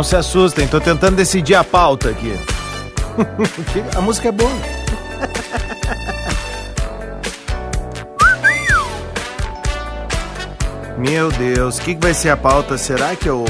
Não 0.00 0.04
se 0.04 0.16
assustem, 0.16 0.66
tô 0.66 0.80
tentando 0.80 1.16
decidir 1.16 1.54
a 1.54 1.62
pauta 1.62 2.08
aqui. 2.08 2.34
a 3.94 4.00
música 4.00 4.28
é 4.28 4.32
boa. 4.32 4.48
Meu 10.96 11.30
Deus, 11.30 11.76
o 11.76 11.82
que, 11.82 11.94
que 11.94 12.00
vai 12.00 12.14
ser 12.14 12.30
a 12.30 12.36
pauta? 12.38 12.78
Será 12.78 13.14
que 13.14 13.28
eu. 13.28 13.44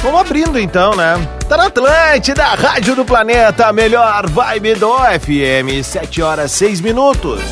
Vamos 0.00 0.20
abrindo 0.20 0.60
então, 0.60 0.94
né? 0.94 1.14
Tá 1.48 1.56
na 1.56 1.66
Atlântida, 1.66 2.44
Rádio 2.44 2.94
do 2.94 3.04
Planeta, 3.04 3.72
melhor 3.72 4.30
vibe 4.30 4.76
do 4.76 4.96
FM, 4.96 5.82
7 5.82 6.22
horas 6.22 6.52
6 6.52 6.82
minutos. 6.82 7.42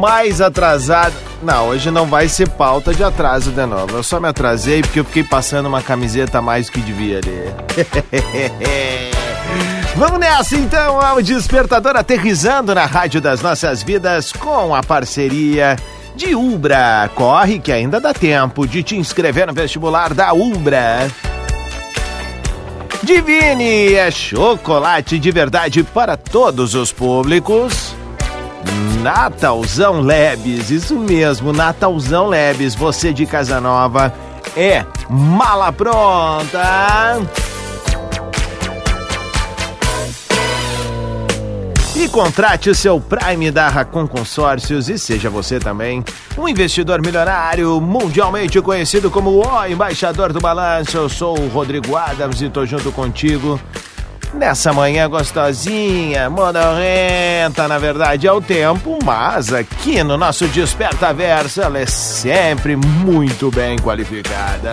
Mais 0.00 0.40
atrasado. 0.40 1.23
Não, 1.44 1.68
hoje 1.68 1.90
não 1.90 2.06
vai 2.06 2.26
ser 2.26 2.48
pauta 2.48 2.94
de 2.94 3.04
atraso 3.04 3.50
de 3.50 3.66
novo. 3.66 3.98
Eu 3.98 4.02
só 4.02 4.18
me 4.18 4.26
atrasei 4.26 4.80
porque 4.80 5.00
eu 5.00 5.04
fiquei 5.04 5.22
passando 5.22 5.66
uma 5.66 5.82
camiseta 5.82 6.40
mais 6.40 6.70
que 6.70 6.80
devia 6.80 7.18
ali. 7.18 7.44
Vamos 9.94 10.18
nessa 10.18 10.56
então 10.56 10.98
ao 10.98 11.20
Despertador 11.20 11.96
aterrizando 11.96 12.74
na 12.74 12.86
Rádio 12.86 13.20
das 13.20 13.42
Nossas 13.42 13.82
Vidas 13.82 14.32
com 14.32 14.74
a 14.74 14.82
parceria 14.82 15.76
de 16.16 16.34
Ubra. 16.34 17.10
Corre 17.14 17.58
que 17.58 17.70
ainda 17.70 18.00
dá 18.00 18.14
tempo 18.14 18.66
de 18.66 18.82
te 18.82 18.96
inscrever 18.96 19.46
no 19.46 19.52
vestibular 19.52 20.14
da 20.14 20.32
Ubra. 20.32 21.10
Divine 23.02 23.92
é 23.92 24.10
chocolate 24.10 25.18
de 25.18 25.30
verdade 25.30 25.82
para 25.84 26.16
todos 26.16 26.74
os 26.74 26.90
públicos. 26.90 27.93
Natalzão 29.02 30.00
Lebes, 30.00 30.70
isso 30.70 30.98
mesmo, 30.98 31.52
Natalzão 31.52 32.28
Lebes, 32.28 32.74
você 32.74 33.12
de 33.12 33.26
Casa 33.26 33.60
Nova 33.60 34.12
é 34.56 34.84
mala 35.08 35.72
pronta. 35.72 37.20
E 41.96 42.08
contrate 42.08 42.68
o 42.68 42.74
seu 42.74 43.00
Prime 43.00 43.50
da 43.50 43.68
Racon 43.68 44.06
Consórcios 44.06 44.88
e 44.88 44.98
seja 44.98 45.30
você 45.30 45.60
também 45.60 46.04
um 46.36 46.48
investidor 46.48 47.00
milionário 47.00 47.80
mundialmente 47.80 48.60
conhecido 48.60 49.10
como 49.10 49.30
o 49.30 49.66
embaixador 49.66 50.32
do 50.32 50.40
balanço. 50.40 50.96
Eu 50.96 51.08
sou 51.08 51.38
o 51.38 51.48
Rodrigo 51.48 51.96
Adams 51.96 52.42
e 52.42 52.50
tô 52.50 52.66
junto 52.66 52.90
contigo 52.90 53.60
nessa 54.32 54.72
manhã 54.72 55.08
gostosinha, 55.08 56.30
monorenta, 56.30 57.68
na 57.68 57.78
verdade 57.78 58.26
é 58.26 58.32
o 58.32 58.40
tempo, 58.40 58.98
mas 59.04 59.52
aqui 59.52 60.02
no 60.02 60.16
nosso 60.16 60.46
Desperta 60.48 61.14
ela 61.62 61.78
é 61.78 61.86
sempre 61.86 62.76
muito 62.76 63.50
bem 63.50 63.78
qualificada. 63.78 64.70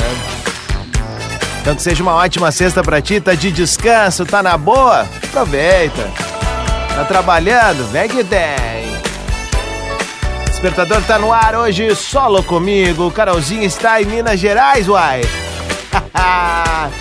Então 1.62 1.76
que 1.76 1.82
seja 1.82 2.02
uma 2.02 2.16
ótima 2.16 2.52
sexta 2.52 2.82
pra 2.82 3.02
ti, 3.02 3.20
tá 3.22 3.36
de 3.36 3.52
descanso, 3.52 4.26
tá 4.26 4.42
na 4.42 4.58
boa? 4.58 5.02
Aproveita. 5.24 6.10
Tá 6.96 7.06
trabalhando? 7.06 7.90
Vem 7.92 8.10
que 8.10 8.24
tem. 8.24 8.92
Despertador 10.46 11.02
tá 11.04 11.18
no 11.18 11.32
ar 11.32 11.56
hoje, 11.56 11.96
solo 11.96 12.44
comigo. 12.44 13.12
Carolzinho 13.12 13.64
está 13.64 14.02
em 14.02 14.06
Minas 14.06 14.40
Gerais, 14.40 14.88
uai. 14.88 15.22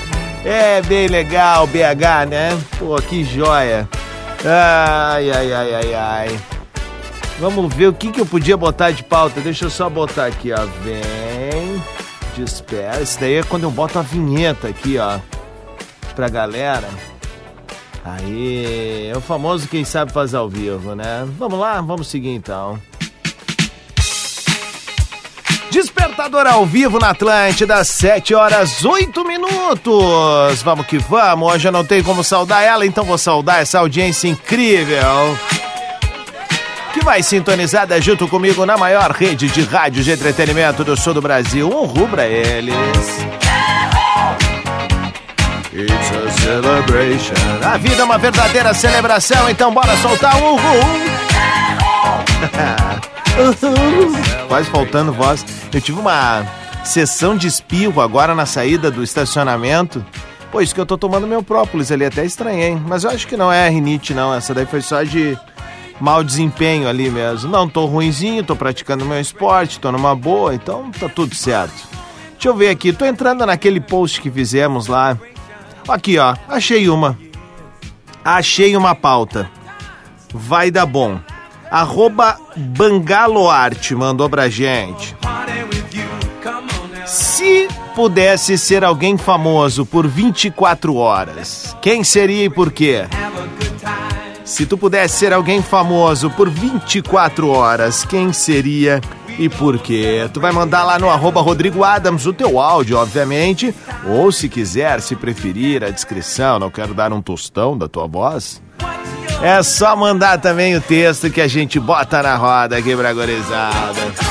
É 0.45 0.81
bem 0.83 1.07
legal, 1.07 1.67
BH, 1.67 2.29
né? 2.29 2.59
Pô, 2.79 2.97
que 2.97 3.25
joia. 3.25 3.89
Ai, 4.45 5.31
ai, 5.31 5.53
ai, 5.53 5.75
ai, 5.75 5.95
ai. 5.95 6.41
Vamos 7.39 7.75
ver 7.75 7.89
o 7.89 7.93
que, 7.93 8.11
que 8.11 8.21
eu 8.21 8.27
podia 8.27 8.57
botar 8.57 8.91
de 8.91 9.05
pauta. 9.05 9.41
Deixa 9.41 9.67
eu 9.67 9.71
só 9.71 9.91
botar 9.91 10.27
aqui, 10.27 10.53
ó. 10.53 10.67
Vem, 10.83 11.83
despera. 12.37 13.01
Isso 13.01 13.21
daí 13.21 13.35
é 13.35 13.43
quando 13.43 13.65
eu 13.65 13.71
boto 13.71 13.99
a 13.99 14.03
vinheta 14.03 14.69
aqui, 14.69 14.99
ó. 14.99 15.19
Pra 16.15 16.29
galera. 16.29 16.89
Aí, 18.03 19.11
é 19.13 19.17
o 19.17 19.21
famoso 19.21 19.69
quem 19.69 19.85
sabe 19.85 20.11
fazer 20.11 20.39
ao 20.39 20.49
vivo, 20.49 20.95
né? 20.95 21.29
Vamos 21.39 21.59
lá, 21.59 21.81
vamos 21.83 22.09
seguir 22.09 22.31
então. 22.31 22.79
Despertador 26.21 26.53
ao 26.53 26.67
vivo 26.67 26.99
na 26.99 27.11
Atlântida, 27.11 27.83
7 27.83 28.35
horas 28.35 28.85
8 28.85 29.25
minutos. 29.25 30.61
Vamos 30.63 30.85
que 30.85 30.99
vamos. 30.99 31.51
Hoje 31.51 31.69
eu 31.69 31.73
não 31.73 31.83
tenho 31.83 32.05
como 32.05 32.23
saudar 32.23 32.61
ela, 32.63 32.85
então 32.85 33.05
vou 33.05 33.17
saudar 33.17 33.63
essa 33.63 33.79
audiência 33.79 34.29
incrível. 34.29 35.35
Que 36.93 37.03
vai 37.03 37.23
sintonizada 37.23 37.99
junto 38.03 38.29
comigo 38.29 38.67
na 38.67 38.77
maior 38.77 39.13
rede 39.13 39.49
de 39.49 39.63
rádio 39.63 40.05
de 40.05 40.11
entretenimento 40.11 40.85
do 40.85 40.95
sul 40.95 41.15
do 41.15 41.23
Brasil. 41.23 41.71
Um 41.71 41.87
rubra 41.87 42.27
eles. 42.27 42.77
It's 45.73 46.11
a 46.11 46.31
celebration. 46.43 47.33
A 47.65 47.79
vida 47.79 48.03
é 48.03 48.05
uma 48.05 48.19
verdadeira 48.19 48.75
celebração, 48.75 49.49
então 49.49 49.73
bora 49.73 49.97
soltar 49.97 50.37
um 50.37 50.51
uhul. 50.51 50.61
Quase 54.49 54.71
faltando 54.71 55.13
voz. 55.13 55.45
Eu 55.73 55.81
tive 55.81 55.99
uma 55.99 56.45
sessão 56.85 57.37
de 57.37 57.47
espirro 57.47 58.01
agora 58.01 58.35
na 58.35 58.47
saída 58.47 58.91
do 58.91 59.03
estacionamento. 59.03 60.05
Pô, 60.51 60.61
isso 60.61 60.75
que 60.75 60.81
eu 60.81 60.87
tô 60.87 60.99
tomando 60.99 61.27
meu 61.27 61.43
própolis 61.43 61.93
ali, 61.93 62.05
até 62.05 62.25
estranhei. 62.25 62.75
Mas 62.75 63.05
eu 63.05 63.11
acho 63.11 63.27
que 63.27 63.37
não 63.37 63.53
é 63.53 63.69
rinite, 63.69 64.13
não. 64.13 64.35
Essa 64.35 64.53
daí 64.53 64.67
foi 64.67 64.83
só 64.83 65.03
de 65.03 65.39
mau 66.01 66.25
desempenho 66.25 66.89
ali 66.89 67.11
mesmo. 67.11 67.51
Não, 67.51 67.69
tô 67.69 67.87
ruinzinho, 67.87 68.43
tô 68.43 68.57
praticando 68.57 69.05
meu 69.05 69.21
esporte, 69.21 69.79
tô 69.79 69.93
numa 69.93 70.15
boa, 70.17 70.55
então 70.55 70.91
tá 70.91 71.09
tudo 71.09 71.35
certo. 71.35 71.89
Deixa 72.33 72.49
eu 72.49 72.55
ver 72.55 72.71
aqui, 72.71 72.93
tô 72.93 73.05
entrando 73.05 73.45
naquele 73.45 73.81
post 73.81 74.21
que 74.21 74.31
fizemos 74.31 74.87
lá. 74.87 75.17
Aqui, 75.87 76.19
ó, 76.19 76.35
achei 76.49 76.89
uma. 76.89 77.19
Achei 78.25 78.77
uma 78.77 78.95
pauta. 78.95 79.51
Vai 80.33 80.71
dar 80.71 80.87
bom. 80.87 81.21
Arroba 81.71 82.37
Bangaloarte 82.57 83.95
mandou 83.95 84.29
pra 84.29 84.49
gente. 84.49 85.17
Se 87.07 87.69
pudesse 87.95 88.59
ser 88.59 88.85
alguém 88.85 89.17
famoso 89.17 89.87
por 89.87 90.07
24 90.07 90.95
horas, 90.97 91.77
quem 91.81 92.03
seria 92.03 92.45
e 92.45 92.51
por 92.51 92.73
quê? 92.73 93.07
Se 94.45 94.67
tu 94.67 94.77
pudesse 94.77 95.19
ser 95.19 95.33
alguém 95.33 95.63
famoso 95.63 96.29
por 96.31 96.51
24 96.51 97.49
horas, 97.49 98.05
quem 98.05 98.33
seria 98.33 99.01
e 99.39 99.49
por 99.49 99.79
quê? 99.79 100.29
Tu 100.35 100.41
vai 100.41 100.53
mandar 100.53 100.83
lá 100.85 100.99
no 100.99 101.09
arroba 101.09 101.41
Rodrigo 101.41 101.85
Adams 101.85 102.27
o 102.27 102.33
teu 102.33 102.61
áudio, 102.61 102.99
obviamente, 102.99 103.75
ou 104.07 104.33
se 104.33 104.49
quiser, 104.49 105.01
se 105.01 105.15
preferir, 105.15 105.85
a 105.85 105.91
descrição, 105.91 106.59
não 106.59 106.71
quero 106.71 106.93
dar 106.93 107.13
um 107.13 107.23
tostão 107.23 107.79
da 107.79 107.89
tua 107.89 108.07
voz. 108.07 108.61
É 109.43 109.63
só 109.63 109.97
mandar 109.97 110.39
também 110.39 110.77
o 110.77 110.81
texto 110.81 111.31
que 111.31 111.41
a 111.41 111.49
gente 111.49 111.81
bota 111.81 112.23
na 112.23 112.37
roda 112.37 112.77
aqui 112.77 112.95
pra 112.95 113.13
gorizada. 113.13 114.31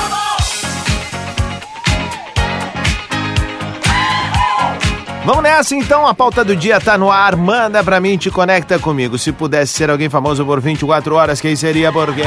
Vamos 5.26 5.44
nessa 5.44 5.76
então, 5.76 6.08
a 6.08 6.14
pauta 6.16 6.44
do 6.44 6.56
dia 6.56 6.82
tá 6.82 6.98
no 6.98 7.12
ar. 7.12 7.36
Manda 7.36 7.84
pra 7.84 8.00
mim, 8.00 8.18
te 8.18 8.32
conecta 8.32 8.80
comigo. 8.80 9.16
Se 9.18 9.32
pudesse 9.32 9.74
ser 9.74 9.90
alguém 9.90 10.10
famoso 10.10 10.44
por 10.44 10.60
24 10.60 11.14
horas, 11.14 11.40
quem 11.40 11.56
seria? 11.56 11.92
Porque. 11.92 12.24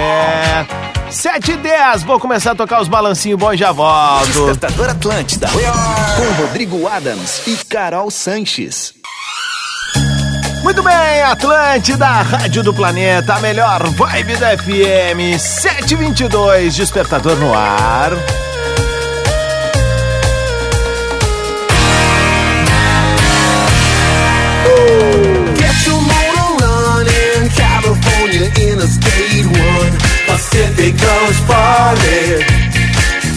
7 1.11 1.51
e 1.53 1.57
10, 1.57 2.05
vou 2.05 2.21
começar 2.21 2.53
a 2.53 2.55
tocar 2.55 2.81
os 2.81 2.89
balancinhos 2.89 3.39
bons 3.39 3.59
já 3.59 3.73
volto. 3.73 4.27
Despertador 4.27 4.91
Atlântida. 4.91 5.49
Com 5.49 6.43
Rodrigo 6.43 6.87
Adams 6.87 7.47
e 7.47 7.57
Carol 7.65 8.09
Sanches. 8.11 9.02
Muito 10.73 10.85
bem, 10.85 11.23
Atlântida, 11.23 12.07
Rádio 12.07 12.63
do 12.63 12.73
Planeta, 12.73 13.35
a 13.35 13.41
melhor 13.41 13.87
vibe 13.91 14.37
da 14.39 14.57
FM, 14.57 15.39
722, 15.39 16.75
despertador 16.75 17.37
no 17.37 17.53
ar. 17.53 18.13
Get 25.59 25.87
your 25.87 26.01
motor 26.01 26.57
running, 26.63 27.51
California 27.55 28.47
Interstate 28.47 29.45
1, 29.45 30.27
Pacific 30.27 30.97
Coast 30.99 31.43
Party. 31.47 32.47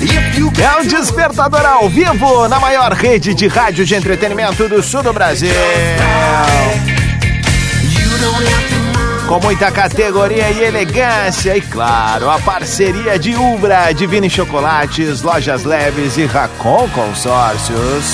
If 0.01 0.39
you 0.39 0.53
É 0.57 0.81
um 0.81 0.87
despertador 0.87 1.65
ao 1.65 1.89
vivo 1.89 2.47
na 2.47 2.61
maior 2.61 2.93
rede 2.93 3.33
de 3.33 3.47
rádio 3.47 3.83
de 3.83 3.93
entretenimento 3.93 4.69
do 4.69 4.81
sul 4.81 5.03
do 5.03 5.11
Brasil. 5.11 5.51
Com 9.27 9.39
muita 9.39 9.71
categoria 9.71 10.51
e 10.51 10.63
elegância, 10.63 11.57
e 11.57 11.61
claro, 11.61 12.29
a 12.29 12.39
parceria 12.39 13.17
de 13.17 13.35
Ubra, 13.35 13.91
Divine 13.91 14.29
Chocolates, 14.29 15.23
Lojas 15.23 15.63
Leves 15.63 16.15
e 16.17 16.25
Racon 16.25 16.87
Consórcios. 16.89 18.05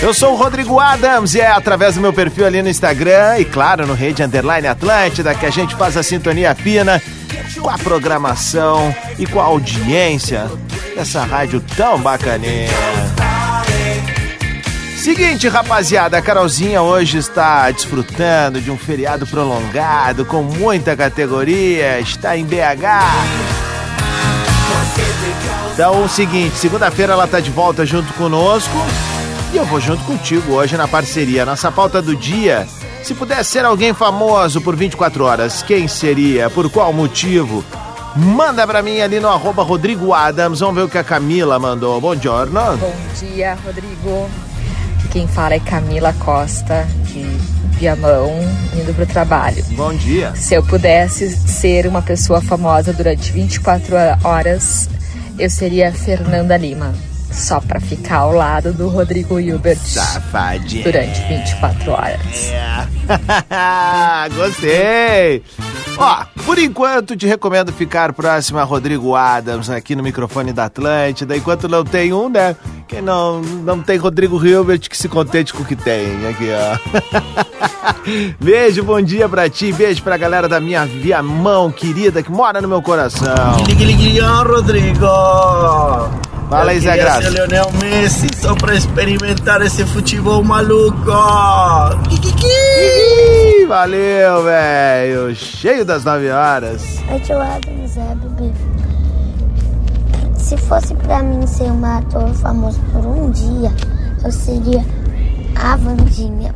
Eu 0.00 0.12
sou 0.12 0.34
o 0.34 0.36
Rodrigo 0.36 0.78
Adams 0.78 1.34
e 1.34 1.40
é 1.40 1.50
através 1.50 1.94
do 1.94 2.00
meu 2.00 2.12
perfil 2.12 2.46
ali 2.46 2.62
no 2.62 2.68
Instagram 2.68 3.38
e 3.38 3.44
claro 3.44 3.86
no 3.86 3.94
Rede 3.94 4.22
Underline 4.22 4.66
Atlântida 4.66 5.34
que 5.34 5.46
a 5.46 5.50
gente 5.50 5.74
faz 5.74 5.96
a 5.96 6.02
sintonia 6.02 6.54
fina 6.54 7.02
com 7.58 7.68
a 7.68 7.78
programação 7.78 8.94
e 9.18 9.26
com 9.26 9.40
a 9.40 9.44
audiência 9.44 10.50
dessa 10.94 11.24
rádio 11.24 11.60
tão 11.76 11.98
bacaninha. 11.98 13.23
Seguinte, 15.04 15.48
rapaziada, 15.48 16.16
a 16.16 16.22
Carolzinha 16.22 16.80
hoje 16.80 17.18
está 17.18 17.70
desfrutando 17.70 18.58
de 18.58 18.70
um 18.70 18.78
feriado 18.78 19.26
prolongado 19.26 20.24
com 20.24 20.42
muita 20.42 20.96
categoria, 20.96 22.00
está 22.00 22.38
em 22.38 22.46
BH. 22.46 22.56
Então, 25.74 26.02
o 26.02 26.08
seguinte, 26.08 26.56
segunda-feira 26.56 27.12
ela 27.12 27.26
tá 27.26 27.38
de 27.38 27.50
volta 27.50 27.84
junto 27.84 28.14
conosco 28.14 28.72
e 29.52 29.58
eu 29.58 29.66
vou 29.66 29.78
junto 29.78 30.02
contigo 30.04 30.54
hoje 30.54 30.74
na 30.74 30.88
parceria. 30.88 31.44
Nossa 31.44 31.70
pauta 31.70 32.00
do 32.00 32.16
dia, 32.16 32.66
se 33.02 33.12
pudesse 33.12 33.50
ser 33.50 33.66
alguém 33.66 33.92
famoso 33.92 34.62
por 34.62 34.74
24 34.74 35.22
horas, 35.22 35.62
quem 35.62 35.86
seria? 35.86 36.48
Por 36.48 36.70
qual 36.70 36.94
motivo? 36.94 37.62
Manda 38.16 38.66
pra 38.66 38.80
mim 38.80 39.02
ali 39.02 39.20
no 39.20 39.28
arroba 39.28 39.62
Rodrigo 39.62 40.14
Adams, 40.14 40.60
vamos 40.60 40.76
ver 40.76 40.82
o 40.84 40.88
que 40.88 40.96
a 40.96 41.04
Camila 41.04 41.58
mandou. 41.58 42.00
Bom 42.00 42.16
giorno. 42.16 42.78
Bom 42.78 42.96
dia, 43.20 43.58
Rodrigo. 43.66 44.30
Quem 45.14 45.28
fala 45.28 45.54
é 45.54 45.60
Camila 45.60 46.12
Costa, 46.14 46.84
de 47.04 47.22
Viamão, 47.78 48.32
indo 48.74 48.92
pro 48.96 49.06
trabalho. 49.06 49.64
Bom 49.76 49.94
dia. 49.94 50.34
Se 50.34 50.54
eu 50.54 50.62
pudesse 50.64 51.30
ser 51.30 51.86
uma 51.86 52.02
pessoa 52.02 52.40
famosa 52.40 52.92
durante 52.92 53.30
24 53.30 53.94
horas, 54.24 54.90
eu 55.38 55.48
seria 55.48 55.92
Fernanda 55.92 56.56
Lima. 56.56 56.92
Só 57.30 57.60
pra 57.60 57.78
ficar 57.78 58.16
ao 58.16 58.32
lado 58.32 58.72
do 58.72 58.88
Rodrigo 58.88 59.38
Hilbert 59.38 59.78
Safadinha. 59.78 60.82
durante 60.82 61.20
24 61.28 61.92
horas. 61.92 62.50
É. 62.50 62.88
Gostei! 64.34 65.44
Ó, 65.96 66.24
por 66.44 66.58
enquanto 66.58 67.16
te 67.16 67.26
recomendo 67.26 67.72
ficar 67.72 68.12
próximo 68.12 68.58
a 68.58 68.64
Rodrigo 68.64 69.14
Adams 69.14 69.70
aqui 69.70 69.94
no 69.94 70.02
microfone 70.02 70.52
da 70.52 70.64
Atlântida. 70.64 71.36
Enquanto 71.36 71.68
não 71.68 71.84
tem 71.84 72.12
um, 72.12 72.28
né? 72.28 72.56
Quem 72.88 73.00
não, 73.00 73.40
não 73.40 73.80
tem 73.80 73.96
Rodrigo 73.96 74.44
Hilbert 74.44 74.80
que 74.88 74.96
se 74.96 75.08
contente 75.08 75.52
com 75.52 75.62
o 75.62 75.66
que 75.66 75.76
tem. 75.76 76.26
Aqui, 76.26 76.48
ó. 76.50 77.44
Beijo, 78.40 78.82
bom 78.82 79.00
dia 79.00 79.28
pra 79.28 79.48
ti. 79.48 79.72
Beijo 79.72 80.02
pra 80.02 80.16
galera 80.16 80.48
da 80.48 80.60
minha 80.60 80.84
Viamão 80.84 81.70
querida 81.70 82.22
que 82.22 82.30
mora 82.30 82.60
no 82.60 82.68
meu 82.68 82.82
coração. 82.82 83.56
Ó, 84.22 84.42
Rodrigo! 84.42 86.23
Fala 86.54 86.70
aí, 86.70 86.78
Zé 86.78 86.96
Graça. 86.96 87.22
ser 87.22 87.30
Lionel 87.30 87.68
Messi 87.82 88.28
só 88.36 88.54
pra 88.54 88.76
experimentar 88.76 89.60
esse 89.62 89.84
futebol 89.86 90.44
maluco! 90.44 91.10
Ih, 92.08 93.66
Valeu, 93.66 94.44
velho. 94.44 95.34
Cheio 95.34 95.84
das 95.84 96.04
nove 96.04 96.30
horas. 96.30 97.02
Oi, 97.10 97.18
tio 97.18 97.40
Adams, 97.40 97.96
é, 97.96 98.14
bebê. 98.14 98.52
Se 100.36 100.56
fosse 100.56 100.94
pra 100.94 101.24
mim 101.24 101.44
ser 101.44 101.72
um 101.72 101.84
ator 101.84 102.32
famoso 102.34 102.78
por 102.92 103.04
um 103.04 103.32
dia, 103.32 103.72
eu 104.24 104.30
seria 104.30 104.84
a 105.56 105.74
Vandinha. 105.74 106.54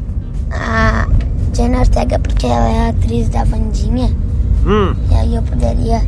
A 0.53 1.09
Jenna 1.53 1.81
Ortega, 1.81 2.21
porque 2.21 2.47
ela 2.47 2.69
é 2.69 2.87
a 2.87 2.89
atriz 2.91 3.29
da 3.31 3.43
Vandinha. 3.43 4.15
Hum. 4.65 4.95
E 5.11 5.15
aí 5.17 5.35
eu 5.35 5.43
poderia 5.43 6.00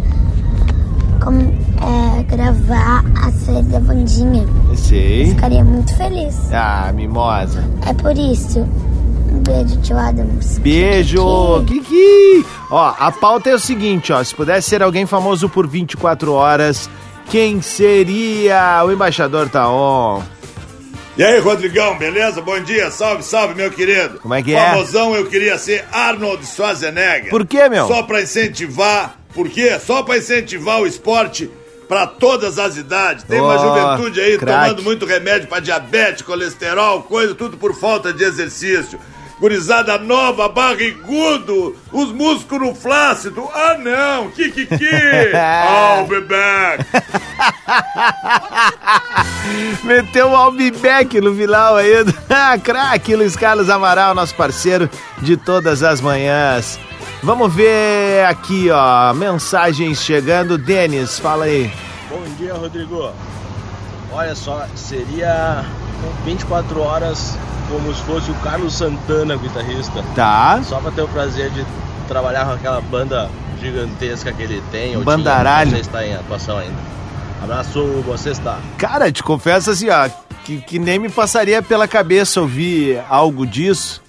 como, 1.21 1.53
é, 1.81 2.23
gravar 2.25 3.05
a 3.17 3.31
série 3.33 3.63
da 3.63 3.79
Vandinha. 3.79 4.47
Sei. 4.77 5.27
Ficaria 5.27 5.65
muito 5.65 5.95
feliz. 5.97 6.37
Ah, 6.53 6.93
mimosa. 6.95 7.65
É 7.87 7.93
por 7.95 8.17
isso. 8.17 8.61
Um 9.33 9.43
beijo, 9.43 9.81
tio 9.81 9.97
Adams. 9.97 10.59
Beijo, 10.59 11.65
Kiki! 11.67 12.45
Ó, 12.71 12.95
a 12.99 13.13
pauta 13.13 13.51
é 13.51 13.55
o 13.55 13.59
seguinte, 13.59 14.13
ó. 14.13 14.23
Se 14.23 14.35
pudesse 14.35 14.69
ser 14.69 14.83
alguém 14.83 15.07
famoso 15.07 15.49
por 15.49 15.67
24 15.67 16.33
horas, 16.33 16.91
quem 17.31 17.63
seria? 17.63 18.83
O 18.85 18.93
embaixador 18.93 19.49
tá 19.49 19.71
on. 19.71 20.23
E 21.17 21.23
aí, 21.23 21.39
Rodrigão, 21.39 21.99
beleza? 21.99 22.41
Bom 22.41 22.59
dia, 22.61 22.91
salve, 22.91 23.23
salve, 23.23 23.55
meu 23.55 23.71
querido. 23.71 24.19
Como 24.21 24.33
é 24.35 24.43
que 24.43 24.55
é? 24.55 24.71
Famosão, 24.71 25.15
eu 25.15 25.27
queria 25.27 25.59
ser 25.59 25.85
Arnold 25.93 26.45
Schwarzenegger. 26.47 27.31
Por 27.31 27.47
quê, 27.47 27.69
meu? 27.69 27.87
Só 27.89 28.03
pra 28.05 28.23
incentivar, 28.23 29.17
por 29.35 29.49
quê? 29.49 29.79
Só 29.79 30.03
pra 30.03 30.19
incentivar 30.19 30.81
o 30.81 30.87
esporte 30.87 31.51
pra 31.91 32.07
todas 32.07 32.57
as 32.57 32.77
idades. 32.77 33.25
Tem 33.25 33.41
uma 33.41 33.57
Ó, 33.57 33.59
juventude 33.59 34.21
aí 34.21 34.39
craque. 34.39 34.61
tomando 34.69 34.83
muito 34.85 35.05
remédio 35.05 35.49
pra 35.49 35.59
diabetes, 35.59 36.23
colesterol, 36.23 37.03
coisa, 37.03 37.35
tudo 37.35 37.57
por 37.57 37.75
falta 37.75 38.13
de 38.13 38.23
exercício. 38.23 38.97
Gurizada 39.41 39.99
nova, 39.99 40.49
barrigudo, 40.49 41.75
os 41.91 42.13
músculos 42.13 42.81
flácidos. 42.81 43.43
Ah, 43.53 43.77
não, 43.77 44.31
que, 44.31 44.53
que, 44.53 44.67
que? 44.67 44.87
Oh, 45.99 46.05
bebê. 46.07 46.37
Meteu 49.83 50.29
o 50.29 50.37
Albibeck 50.37 51.21
no 51.21 51.35
final 51.35 51.75
aí. 51.77 51.91
Ah, 52.33 52.57
craque, 52.57 53.17
Luiz 53.17 53.35
Carlos 53.35 53.69
Amaral, 53.69 54.15
nosso 54.15 54.37
parceiro 54.37 54.89
de 55.21 55.37
todas 55.37 55.83
as 55.83 56.01
manhãs. 56.01 56.79
Vamos 57.23 57.53
ver 57.53 58.25
aqui, 58.25 58.71
ó, 58.71 59.13
mensagens 59.13 60.03
chegando. 60.03 60.57
Denis, 60.57 61.19
fala 61.19 61.45
aí. 61.45 61.71
Bom 62.09 62.23
dia, 62.39 62.55
Rodrigo. 62.55 63.11
Olha 64.13 64.35
só, 64.35 64.65
seria 64.75 65.65
24 66.25 66.81
horas 66.81 67.37
como 67.69 67.95
se 67.95 68.03
fosse 68.03 68.31
o 68.31 68.35
Carlos 68.37 68.73
Santana, 68.75 69.37
guitarrista. 69.37 70.03
Tá. 70.15 70.61
Só 70.65 70.81
pra 70.81 70.91
ter 70.91 71.03
o 71.03 71.09
prazer 71.09 71.51
de 71.51 71.65
trabalhar 72.09 72.47
com 72.47 72.53
aquela 72.53 72.81
banda 72.81 73.31
gigantesca 73.61 74.33
que 74.33 74.43
ele 74.43 74.63
tem. 74.73 74.97
ou 74.97 75.05
Bandaralho. 75.05 75.71
tinha, 75.71 75.79
Não 75.79 75.85
sei 75.85 75.85
se 75.85 75.91
tá 75.91 76.07
em 76.07 76.15
atuação 76.15 76.59
ainda. 76.59 76.75
Abraço, 77.43 77.85
você 78.07 78.31
está. 78.31 78.59
Cara, 78.79 79.13
te 79.13 79.23
confesso 79.23 79.71
assim, 79.71 79.89
ó, 79.91 80.09
que, 80.45 80.61
que 80.63 80.79
nem 80.79 80.99
me 80.99 81.09
passaria 81.11 81.63
pela 81.63 81.87
cabeça 81.87 82.41
ouvir 82.41 83.01
algo 83.09 83.47
disso, 83.47 84.03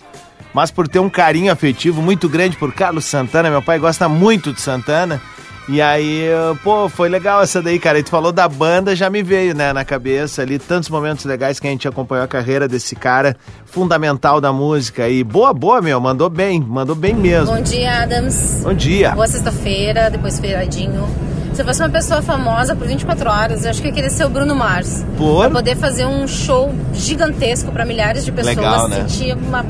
mas 0.53 0.72
por 0.72 0.88
ter 0.88 1.00
um 1.00 1.10
carinho 1.10 1.51
afetivo 1.51 2.01
muito 2.01 2.27
grande 2.29 2.58
por 2.58 2.74
Carlos 2.74 3.05
Santana, 3.05 3.50
meu 3.50 3.62
pai 3.62 3.79
gosta 3.79 4.08
muito 4.10 4.51
de 4.53 4.62
Santana, 4.62 5.22
E 5.70 5.81
aí, 5.81 6.27
pô, 6.63 6.89
foi 6.89 7.08
legal 7.08 7.41
essa 7.41 7.62
daí, 7.62 7.79
cara. 7.79 8.00
E 8.00 8.03
tu 8.03 8.10
falou 8.10 8.31
da 8.31 8.48
banda, 8.48 8.96
já 8.96 9.10
me 9.10 9.22
veio, 9.22 9.55
né, 9.55 9.72
na 9.72 9.86
cabeça 9.86 10.41
ali, 10.41 10.58
tantos 10.58 10.89
momentos 10.89 11.24
legais 11.24 11.60
que 11.60 11.67
a 11.67 11.70
gente 11.70 11.88
acompanhou 11.88 12.25
a 12.25 12.27
carreira 12.27 12.67
desse 12.67 12.96
cara, 12.96 13.38
fundamental 13.65 14.41
da 14.41 14.51
música. 14.51 15.08
E 15.08 15.24
boa, 15.24 15.53
boa, 15.53 15.81
meu, 15.81 16.00
mandou 16.01 16.29
bem, 16.29 16.60
mandou 16.60 16.96
bem 16.96 17.13
mesmo. 17.13 17.55
Bom 17.55 17.62
dia, 17.62 18.01
Adams. 18.01 18.62
Bom 18.63 18.74
dia. 18.74 19.12
Boa 19.12 19.27
sexta-feira, 19.27 20.10
depois 20.10 20.39
feiradinho. 20.39 21.08
Se 21.53 21.62
eu 21.62 21.65
fosse 21.65 21.81
uma 21.81 21.89
pessoa 21.89 22.22
famosa 22.22 22.75
por 22.75 22.88
24 22.88 23.29
horas, 23.29 23.63
eu 23.63 23.70
acho 23.70 23.81
que 23.81 23.89
eu 23.89 23.93
queria 23.93 24.10
ser 24.10 24.25
o 24.25 24.29
Bruno 24.29 24.55
Mars. 24.55 25.05
Por? 25.17 25.41
Pra 25.41 25.50
poder 25.51 25.75
fazer 25.77 26.05
um 26.05 26.27
show 26.27 26.74
gigantesco 26.93 27.72
pra 27.72 27.86
milhares 27.86 28.25
de 28.25 28.31
pessoas. 28.31 28.55
Legal, 28.58 28.88
né? 28.88 29.05
Sentir 29.08 29.38
uma 29.38 29.65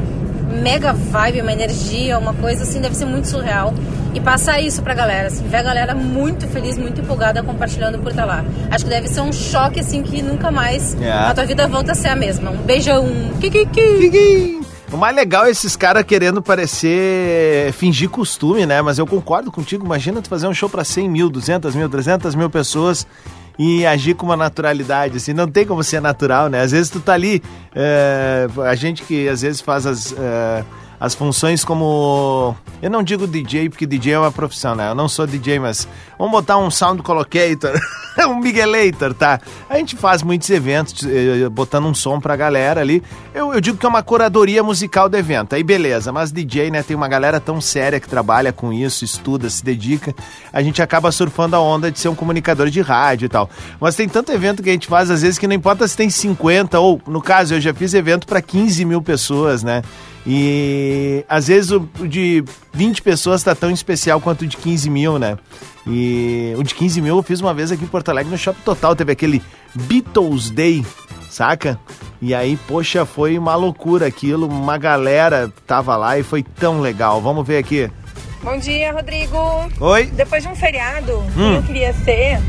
mega 0.52 0.94
vibe, 0.94 1.42
uma 1.42 1.52
energia, 1.54 2.18
uma 2.20 2.34
coisa 2.34 2.64
assim, 2.64 2.80
deve 2.82 2.96
ser 2.96 3.06
muito 3.06 3.28
surreal. 3.28 3.74
E 4.14 4.20
passar 4.20 4.60
isso 4.60 4.82
pra 4.82 4.94
galera, 4.94 5.28
assim, 5.28 5.48
ver 5.48 5.58
a 5.58 5.64
galera 5.64 5.96
muito 5.96 6.46
feliz, 6.48 6.78
muito 6.78 7.00
empolgada 7.00 7.42
compartilhando 7.42 7.98
por 8.00 8.10
estar 8.12 8.26
lá. 8.26 8.44
Acho 8.70 8.84
que 8.84 8.90
deve 8.90 9.08
ser 9.08 9.22
um 9.22 9.32
choque, 9.32 9.80
assim, 9.80 10.04
que 10.04 10.22
nunca 10.22 10.52
mais 10.52 10.96
É. 11.02 11.10
a 11.12 11.34
tua 11.34 11.46
vida 11.46 11.66
volta 11.68 11.94
a 11.94 11.96
ser 11.96 12.10
a 12.10 12.16
mesma. 12.16 12.52
Um 12.52 12.58
beijão. 12.58 13.08
Kikiki. 13.40 14.60
O 14.92 14.98
mais 14.98 15.16
legal 15.16 15.46
é 15.46 15.50
esses 15.50 15.78
caras 15.78 16.04
querendo 16.04 16.42
parecer, 16.42 17.72
fingir 17.74 18.10
costume, 18.10 18.66
né? 18.66 18.82
Mas 18.82 18.98
eu 19.00 19.08
concordo 19.08 19.50
contigo. 19.50 19.86
Imagina 19.86 20.22
tu 20.22 20.28
fazer 20.28 20.48
um 20.48 20.54
show 20.54 20.70
pra 20.70 20.84
100 20.84 21.10
mil, 21.10 21.30
200 21.30 21.74
mil, 21.76 21.88
300 21.88 22.36
mil 22.36 22.50
pessoas 22.50 23.08
e 23.58 23.86
agir 23.86 24.16
com 24.16 24.26
uma 24.26 24.38
naturalidade, 24.38 25.18
assim. 25.18 25.34
Não 25.34 25.48
tem 25.48 25.66
como 25.66 25.84
ser 25.84 26.02
natural, 26.02 26.50
né? 26.50 26.62
Às 26.62 26.72
vezes 26.72 26.90
tu 26.90 27.00
tá 27.00 27.14
ali, 27.14 27.42
é, 27.76 28.48
a 28.66 28.76
gente 28.76 29.04
que 29.04 29.28
às 29.28 29.42
vezes 29.42 29.62
faz 29.62 29.86
as, 29.86 30.14
é, 30.14 30.64
as 31.02 31.16
funções 31.16 31.66
como... 31.66 32.56
Eu 32.80 32.92
não 32.92 33.02
digo 33.02 33.26
DJ, 33.26 33.70
porque 33.70 33.88
DJ 33.88 34.14
é 34.14 34.20
uma 34.20 34.32
profissão, 34.32 34.76
né? 34.76 34.92
Eu 34.92 34.94
não 34.94 35.10
sou 35.10 35.26
DJ, 35.26 35.58
mas 35.58 35.88
vamos 36.16 36.32
botar 36.32 36.60
um 36.60 36.70
sound 36.70 37.02
collocator, 37.02 37.74
um 38.30 38.36
Miguelator, 38.36 39.12
tá? 39.12 39.42
A 39.68 39.78
gente 39.78 39.96
faz 39.96 40.22
muitos 40.22 40.48
eventos, 40.52 41.04
eh, 41.04 41.50
botando 41.50 41.86
um 41.86 41.94
som 41.96 42.20
pra 42.20 42.36
galera 42.36 42.82
ali. 42.82 43.02
Eu, 43.34 43.52
eu 43.52 43.60
digo 43.60 43.80
que 43.80 43.86
é 43.86 43.90
uma 43.90 44.04
curadoria 44.04 44.62
musical 44.62 45.10
do 45.10 45.18
evento, 45.18 45.56
aí 45.56 45.64
beleza. 45.64 46.12
Mas 46.12 46.32
DJ, 46.32 46.70
né, 46.70 46.84
tem 46.84 46.96
uma 46.96 47.08
galera 47.08 47.40
tão 47.40 47.60
séria 47.60 48.00
que 48.00 48.08
trabalha 48.08 48.54
com 48.54 48.72
isso, 48.72 49.04
estuda, 49.04 49.50
se 49.50 49.66
dedica. 49.66 50.14
A 50.54 50.62
gente 50.62 50.84
acaba 50.84 51.12
surfando 51.12 51.56
a 51.56 51.60
onda 51.60 51.90
de 51.90 51.98
ser 51.98 52.10
um 52.10 52.16
comunicador 52.16 52.70
de 52.70 52.80
rádio 52.80 53.26
e 53.26 53.30
tal. 53.30 53.50
Mas 53.80 53.96
tem 53.96 54.08
tanto 54.08 54.32
evento 54.32 54.62
que 54.62 54.70
a 54.70 54.74
gente 54.74 54.88
faz, 54.88 55.10
às 55.10 55.24
vezes, 55.24 55.40
que 55.40 55.48
não 55.48 55.56
importa 55.56 55.88
se 55.88 55.98
tem 55.98 56.12
50 56.12 56.80
ou, 56.80 57.02
no 57.08 57.24
caso, 57.24 57.56
eu 57.56 57.60
já 57.60 57.74
fiz 57.74 57.92
evento 57.96 58.28
pra 58.28 58.40
15 58.40 58.86
mil 58.86 59.02
pessoas, 59.02 59.64
né? 59.64 59.82
E 60.26 61.26
às 61.28 61.48
vezes 61.48 61.72
o 61.72 61.88
o 62.00 62.08
de 62.08 62.44
20 62.74 63.02
pessoas 63.02 63.42
tá 63.44 63.56
tão 63.56 63.72
especial 63.72 64.22
quanto 64.22 64.44
o 64.44 64.48
de 64.48 64.56
15 64.58 64.90
mil, 64.90 65.18
né? 65.18 65.38
E 65.88 66.54
o 66.58 66.64
de 66.64 66.76
15 66.76 67.02
mil 67.02 67.18
eu 67.18 67.24
fiz 67.24 67.42
uma 67.42 67.54
vez 67.54 67.72
aqui 67.72 67.84
em 67.84 67.88
Porto 67.88 68.10
Alegre 68.10 68.32
no 68.32 68.38
Shopping 68.38 68.62
Total. 68.64 68.96
Teve 68.96 69.12
aquele 69.12 69.42
Beatles 69.74 70.52
Day, 70.52 70.86
saca? 71.30 71.80
E 72.22 72.36
aí, 72.36 72.56
poxa, 72.68 73.04
foi 73.04 73.36
uma 73.38 73.56
loucura 73.56 74.06
aquilo. 74.06 74.48
Uma 74.48 74.78
galera 74.78 75.52
tava 75.66 75.96
lá 75.98 76.20
e 76.20 76.24
foi 76.24 76.44
tão 76.44 76.80
legal. 76.82 77.20
Vamos 77.20 77.46
ver 77.48 77.58
aqui. 77.58 77.90
Bom 78.44 78.58
dia, 78.60 78.92
Rodrigo. 78.94 79.38
Oi. 79.80 80.06
Depois 80.08 80.44
de 80.44 80.50
um 80.50 80.56
feriado, 80.56 81.14
Hum. 81.36 81.56
eu 81.56 81.64
queria 81.64 81.94
ser 81.94 82.40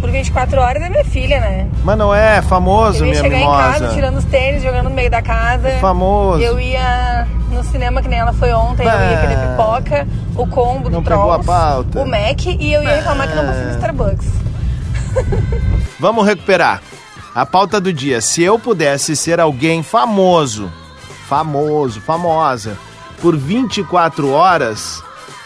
por 0.00 0.10
24 0.10 0.60
horas 0.60 0.82
é 0.82 0.88
minha 0.88 1.04
filha, 1.04 1.38
né? 1.40 1.68
Mas 1.84 1.96
não 1.98 2.14
é 2.14 2.40
famoso, 2.42 2.98
eu 3.04 3.06
ia 3.06 3.10
minha 3.12 3.22
chegar 3.22 3.36
mimosa. 3.38 3.68
em 3.68 3.72
casa 3.80 3.94
tirando 3.94 4.16
os 4.18 4.24
tênis, 4.24 4.62
jogando 4.62 4.84
no 4.88 4.94
meio 4.94 5.10
da 5.10 5.20
casa. 5.22 5.70
Famoso. 5.80 6.42
Eu 6.42 6.58
ia 6.60 7.26
no 7.50 7.62
cinema, 7.64 8.00
que 8.00 8.08
nem 8.08 8.18
ela 8.18 8.32
foi 8.32 8.52
ontem, 8.52 8.84
eu 8.84 8.88
ia 8.90 8.96
Bah. 8.96 9.20
querer 9.20 9.36
pipoca, 9.48 10.08
o 10.36 10.46
combo 10.46 10.88
Não 10.90 11.00
do 11.00 11.04
Trolls, 11.04 11.44
pauta. 11.46 12.00
o 12.00 12.06
Mac 12.06 12.46
e 12.46 12.72
eu 12.72 12.82
ia 12.82 12.96
reclamar 12.96 13.28
que 13.28 13.34
não 13.34 13.44
Bah. 13.46 13.52
fosse 13.52 13.64
no 13.64 13.70
Starbucks. 13.72 14.26
Vamos 15.98 16.26
recuperar. 16.26 16.80
A 17.34 17.46
pauta 17.46 17.80
do 17.80 17.92
dia. 17.92 18.20
Se 18.20 18.42
eu 18.42 18.58
pudesse 18.58 19.14
ser 19.14 19.38
alguém 19.40 19.82
famoso, 19.82 20.70
famoso, 21.28 22.00
famosa, 22.00 22.76
por 23.20 23.36
24 23.36 24.30
horas, 24.32 25.02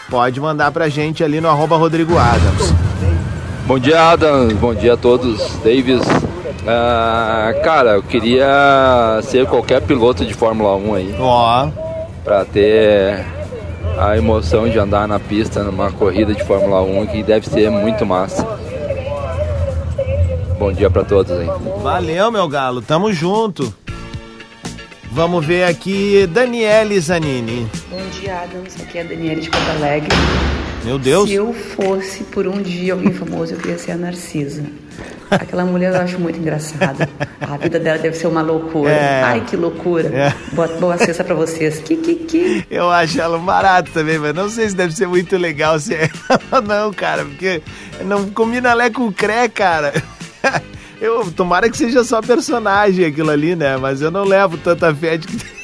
pode 0.09 0.39
mandar 0.39 0.71
pra 0.71 0.89
gente 0.89 1.23
ali 1.23 1.39
no 1.41 1.49
arroba 1.49 1.77
Rodrigo 1.77 2.17
Adams. 2.17 2.73
Bom 3.65 3.79
dia, 3.79 4.11
Adam. 4.11 4.49
Bom 4.49 4.75
dia 4.75 4.93
a 4.93 4.97
todos. 4.97 5.39
Davis. 5.63 6.01
Ah, 6.67 7.51
cara, 7.63 7.93
eu 7.93 8.03
queria 8.03 9.19
ser 9.23 9.47
qualquer 9.47 9.81
piloto 9.81 10.23
de 10.23 10.35
Fórmula 10.35 10.75
1 10.75 10.93
aí. 10.93 11.15
Ó. 11.19 11.67
Pra 12.23 12.45
ter 12.45 13.25
a 13.97 14.15
emoção 14.15 14.69
de 14.69 14.77
andar 14.77 15.07
na 15.07 15.19
pista 15.19 15.63
numa 15.63 15.91
corrida 15.91 16.33
de 16.33 16.43
Fórmula 16.43 16.81
1 16.81 17.07
que 17.07 17.23
deve 17.23 17.49
ser 17.49 17.71
muito 17.71 18.05
massa. 18.05 18.47
Bom 20.59 20.71
dia 20.71 20.89
pra 20.89 21.03
todos 21.03 21.31
aí. 21.31 21.47
Valeu, 21.81 22.31
meu 22.31 22.47
galo. 22.47 22.83
Tamo 22.83 23.11
junto. 23.11 23.73
Vamos 25.11 25.43
ver 25.43 25.63
aqui, 25.63 26.27
Daniele 26.27 26.99
Zanini. 26.99 27.67
Bom 27.89 28.01
dia, 28.19 28.41
Adams. 28.41 28.75
Aqui 28.79 28.99
é 28.99 29.01
a 29.01 29.05
Daniela 29.05 29.41
de 29.41 29.49
Porto 29.49 29.69
Alegre. 29.71 30.15
Meu 30.85 30.99
Deus. 30.99 31.27
Se 31.27 31.33
eu 31.33 31.51
fosse 31.51 32.23
por 32.25 32.47
um 32.47 32.61
dia 32.61 32.93
alguém 32.93 33.11
famoso, 33.11 33.55
eu 33.55 33.57
queria 33.57 33.77
ser 33.77 33.93
a 33.93 33.97
Narcisa. 33.97 34.63
Aquela 35.31 35.65
mulher 35.65 35.91
eu 35.91 35.99
acho 35.99 36.19
muito 36.19 36.37
engraçada. 36.37 37.09
A 37.41 37.57
vida 37.57 37.79
dela 37.79 37.97
deve 37.97 38.15
ser 38.15 38.27
uma 38.27 38.43
loucura. 38.43 38.91
É. 38.91 39.23
Ai, 39.23 39.41
que 39.41 39.57
loucura. 39.57 40.07
É. 40.09 40.33
Boa, 40.53 40.67
boa 40.67 40.97
sexta 40.99 41.23
pra 41.23 41.33
vocês. 41.33 41.79
Que, 41.79 41.97
que, 41.97 42.15
que. 42.15 42.65
Eu 42.69 42.91
acho 42.91 43.19
ela 43.19 43.39
barato 43.39 43.89
também, 43.91 44.19
mas 44.19 44.35
não 44.35 44.47
sei 44.47 44.69
se 44.69 44.75
deve 44.75 44.93
ser 44.93 45.07
muito 45.07 45.35
legal 45.37 45.79
ser 45.79 46.11
ela, 46.29 46.61
não, 46.61 46.93
cara, 46.93 47.25
porque 47.25 47.63
não 48.03 48.29
combina 48.29 48.75
lé 48.75 48.91
com 48.91 49.11
cré, 49.11 49.49
cara. 49.49 49.91
Eu, 51.01 51.29
tomara 51.29 51.69
que 51.69 51.77
seja 51.77 52.05
só 52.05 52.21
personagem 52.21 53.05
aquilo 53.05 53.29
ali, 53.29 53.53
né? 53.53 53.75
Mas 53.75 54.01
eu 54.01 54.09
não 54.09 54.23
levo 54.23 54.57
tanta 54.57 54.95
fé 54.95 55.17
de 55.17 55.27
que. 55.27 55.54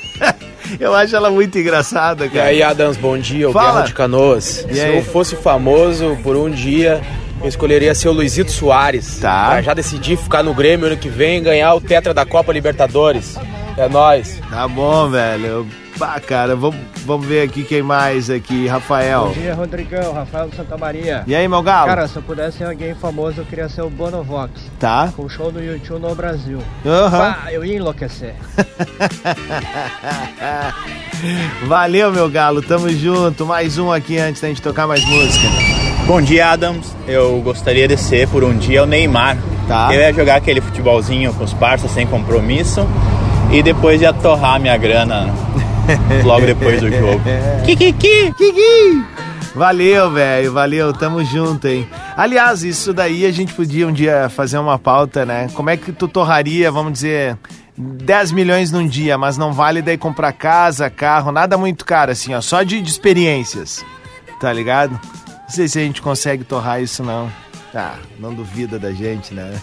Eu 0.80 0.94
acho 0.96 1.16
ela 1.16 1.30
muito 1.30 1.58
engraçada, 1.58 2.26
E 2.26 2.30
cara. 2.30 2.46
aí, 2.50 2.62
Adams, 2.64 2.98
bom 2.98 3.18
dia. 3.18 3.50
O 3.50 3.54
Fala. 3.54 3.72
Guerra 3.74 3.86
de 3.88 3.94
Canoas. 3.94 4.66
E 4.70 4.74
Se 4.76 4.82
aí? 4.82 4.98
eu 4.98 5.04
fosse 5.04 5.36
famoso 5.36 6.18
por 6.24 6.36
um 6.36 6.50
dia, 6.50 7.02
eu 7.42 7.48
escolheria 7.48 7.94
ser 7.96 8.10
o 8.10 8.12
Luizito 8.14 8.52
Soares. 8.52 9.20
Tá. 9.20 9.48
Pra 9.50 9.62
já 9.62 9.74
decidir 9.74 10.18
ficar 10.18 10.44
no 10.44 10.54
Grêmio 10.54 10.88
ano 10.88 10.98
que 10.98 11.10
vem 11.10 11.38
e 11.38 11.42
ganhar 11.42 11.74
o 11.74 11.82
Tetra 11.82 12.14
da 12.14 12.26
Copa 12.26 12.52
Libertadores. 12.54 13.36
É 13.78 13.88
nóis. 13.88 14.40
Tá 14.50 14.68
bom, 14.68 15.10
velho. 15.10 15.68
Pá, 15.98 16.20
cara, 16.20 16.56
vamos, 16.56 16.80
vamos 17.06 17.28
ver 17.28 17.44
aqui 17.44 17.64
quem 17.64 17.82
mais 17.82 18.30
aqui. 18.30 18.68
Rafael. 18.68 19.28
Bom 19.28 19.34
dia, 19.34 19.54
Rodrigão. 19.54 20.14
Rafael 20.14 20.50
do 20.50 20.56
Santa 20.56 20.78
Maria. 20.78 21.24
E 21.28 21.36
aí, 21.36 21.48
meu 21.48 21.62
galo? 21.62 21.88
Cara, 21.88 22.08
se 22.08 22.16
eu 22.16 22.24
pudesse 22.24 22.60
ser 22.60 22.66
alguém 22.66 22.96
famoso, 22.96 23.42
eu 23.42 23.46
queria 23.46 23.70
ser 23.70 23.82
o 23.82 23.90
Bonovox. 23.90 24.52
Tá. 24.80 25.12
Com 25.16 25.30
show 25.30 25.52
no 25.52 25.64
YouTube 25.64 26.02
no 26.02 26.16
Brasil. 26.16 26.60
Aham. 26.86 27.34
Pá, 27.34 27.52
eu 27.52 27.64
ia 27.64 27.76
enlouquecer. 27.76 28.36
Valeu, 31.68 32.12
meu 32.12 32.30
galo. 32.30 32.62
Tamo 32.62 32.90
junto. 32.90 33.46
Mais 33.46 33.78
um 33.78 33.92
aqui 33.92 34.18
antes 34.18 34.42
da 34.42 34.48
gente 34.48 34.62
tocar 34.62 34.88
mais 34.88 35.04
música. 35.06 35.48
Bom 36.08 36.22
dia, 36.22 36.52
Adams. 36.52 36.96
Eu 37.08 37.40
gostaria 37.42 37.88
de 37.88 37.98
ser 37.98 38.28
por 38.28 38.44
um 38.44 38.58
dia 38.58 38.84
o 38.84 38.86
Neymar. 38.86 39.38
Tá. 39.68 39.94
Eu 39.94 40.02
ia 40.02 40.12
jogar 40.12 40.38
aquele 40.38 40.62
futebolzinho 40.62 41.34
com 41.34 41.44
os 41.44 41.54
parceiros 41.54 41.94
sem 41.94 42.08
compromisso 42.08 42.88
e 43.52 43.62
depois 43.62 44.02
ia 44.02 44.14
torrar 44.14 44.60
minha 44.60 44.76
grana 44.78 45.32
logo 46.24 46.46
depois 46.46 46.82
do 46.82 46.92
jogo. 46.92 47.22
Kikiki! 47.66 48.34
Kiki! 48.38 49.06
Valeu, 49.54 50.10
velho, 50.12 50.54
valeu, 50.54 50.94
tamo 50.94 51.24
junto, 51.26 51.68
hein? 51.68 51.88
Aliás, 52.16 52.64
isso 52.64 52.94
daí 52.94 53.26
a 53.26 53.32
gente 53.32 53.54
podia 53.54 53.86
um 53.86 53.92
dia 53.92 54.30
fazer 54.30 54.58
uma 54.58 54.80
pauta, 54.80 55.26
né? 55.26 55.50
Como 55.54 55.70
é 55.70 55.76
que 55.76 55.92
tu 55.92 56.08
torraria, 56.08 56.72
vamos 56.72 56.94
dizer, 56.94 57.38
10 57.78 58.32
milhões 58.32 58.72
num 58.72 58.88
dia, 58.88 59.18
mas 59.18 59.38
não 59.38 59.52
vale 59.52 59.82
daí 59.82 59.98
comprar 59.98 60.32
casa, 60.32 60.90
carro, 60.90 61.34
nada 61.34 61.58
muito 61.58 61.84
caro, 61.84 62.12
assim, 62.12 62.34
ó, 62.34 62.40
só 62.40 62.64
de, 62.64 62.82
de 62.82 62.90
experiências, 62.90 63.86
tá 64.40 64.54
ligado? 64.54 64.92
Não 64.92 65.50
sei 65.50 65.68
se 65.68 65.80
a 65.80 65.82
gente 65.82 66.02
consegue 66.02 66.46
torrar 66.46 66.82
isso, 66.82 67.04
não. 67.04 67.30
Ah, 67.76 67.96
não 68.20 68.34
duvida 68.34 68.80
da 68.80 68.92
gente, 68.92 69.34
né? 69.34 69.54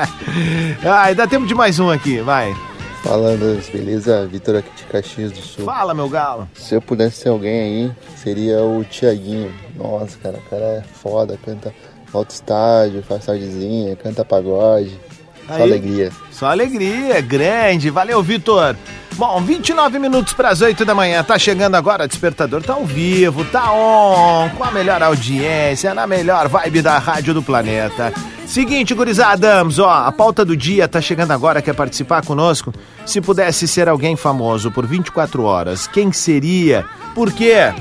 ah, 0.84 1.12
dá 1.14 1.26
tempo 1.26 1.46
de 1.46 1.54
mais 1.54 1.78
um 1.78 1.90
aqui, 1.90 2.20
vai. 2.20 2.54
Fala, 3.02 3.36
Deus, 3.36 3.68
beleza? 3.70 4.26
Vitor 4.26 4.56
aqui 4.56 4.70
de 4.76 4.84
Caxias 4.84 5.32
do 5.32 5.40
Sul. 5.40 5.64
Fala, 5.64 5.94
meu 5.94 6.08
galo. 6.08 6.48
Se 6.54 6.74
eu 6.74 6.82
pudesse 6.82 7.22
ser 7.22 7.28
alguém 7.30 7.60
aí, 7.60 7.92
seria 8.16 8.62
o 8.62 8.84
Tiaguinho. 8.84 9.52
Nossa, 9.74 10.18
cara, 10.22 10.36
o 10.38 10.50
cara 10.50 10.64
é 10.64 10.82
foda, 11.02 11.38
canta 11.44 11.74
alto 12.12 12.30
estágio, 12.30 13.02
faz 13.02 13.24
tardezinha, 13.24 13.96
canta 13.96 14.24
pagode. 14.24 14.98
Só 15.46 15.54
Aí. 15.54 15.62
alegria. 15.62 16.12
Só 16.30 16.46
alegria, 16.46 17.20
grande. 17.20 17.90
Valeu, 17.90 18.22
Vitor. 18.22 18.76
Bom, 19.16 19.40
29 19.42 19.98
minutos 19.98 20.32
para 20.32 20.50
as 20.50 20.60
8 20.60 20.84
da 20.84 20.94
manhã. 20.94 21.22
Tá 21.24 21.38
chegando 21.38 21.74
agora, 21.74 22.04
o 22.04 22.08
Despertador 22.08 22.62
tá 22.62 22.74
ao 22.74 22.84
vivo, 22.84 23.44
tá 23.46 23.72
on, 23.72 24.48
com 24.50 24.62
a 24.64 24.70
melhor 24.70 25.02
audiência, 25.02 25.92
na 25.92 26.06
melhor 26.06 26.48
vibe 26.48 26.82
da 26.82 26.98
Rádio 26.98 27.34
do 27.34 27.42
Planeta. 27.42 28.12
Seguinte, 28.50 28.94
gurizada, 28.94 29.60
Adams, 29.60 29.78
ó, 29.78 29.88
a 29.88 30.10
pauta 30.10 30.44
do 30.44 30.56
dia 30.56 30.88
tá 30.88 31.00
chegando 31.00 31.30
agora, 31.30 31.62
quer 31.62 31.72
participar 31.72 32.24
conosco? 32.24 32.74
Se 33.06 33.20
pudesse 33.20 33.68
ser 33.68 33.88
alguém 33.88 34.16
famoso 34.16 34.72
por 34.72 34.84
24 34.88 35.44
horas, 35.44 35.86
quem 35.86 36.10
seria? 36.10 36.84
Por 37.14 37.30
quê? 37.30 37.72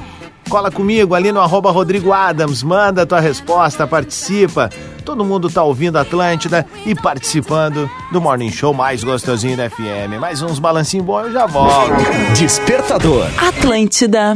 Cola 0.48 0.70
comigo 0.70 1.16
ali 1.16 1.32
no 1.32 1.42
arroba 1.42 1.72
Rodrigo 1.72 2.14
Adams, 2.14 2.62
manda 2.62 3.04
tua 3.04 3.20
resposta, 3.20 3.88
participa. 3.88 4.70
Todo 5.04 5.26
mundo 5.26 5.50
tá 5.50 5.64
ouvindo 5.64 5.98
Atlântida 5.98 6.64
e 6.86 6.94
participando 6.94 7.90
do 8.12 8.22
Morning 8.22 8.52
Show 8.52 8.72
mais 8.72 9.04
gostosinho 9.04 9.58
da 9.58 9.68
FM. 9.68 10.20
Mais 10.20 10.44
uns 10.44 10.60
balancinhos 10.60 11.04
bons, 11.04 11.24
eu 11.24 11.32
já 11.32 11.48
volto. 11.48 11.94
Despertador. 12.38 13.26
Atlântida. 13.40 14.36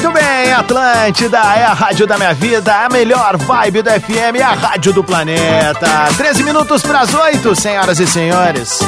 Muito 0.00 0.12
bem, 0.12 0.52
Atlântida 0.52 1.38
é 1.38 1.64
a 1.64 1.72
rádio 1.72 2.06
da 2.06 2.16
minha 2.16 2.32
vida, 2.32 2.72
a 2.72 2.88
melhor 2.88 3.36
vibe 3.36 3.82
do 3.82 3.90
FM, 3.90 4.36
é 4.38 4.42
a 4.44 4.52
rádio 4.52 4.92
do 4.92 5.02
planeta. 5.02 6.06
13 6.16 6.44
minutos 6.44 6.82
para 6.82 7.00
as 7.00 7.12
8, 7.12 7.60
senhoras 7.60 7.98
e 7.98 8.06
senhores. 8.06 8.78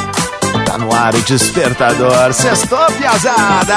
Tá 0.65 0.79
no 0.79 0.95
ar 0.95 1.13
o 1.13 1.21
despertador. 1.23 2.33
Sextou, 2.33 2.87
piazada. 2.93 3.75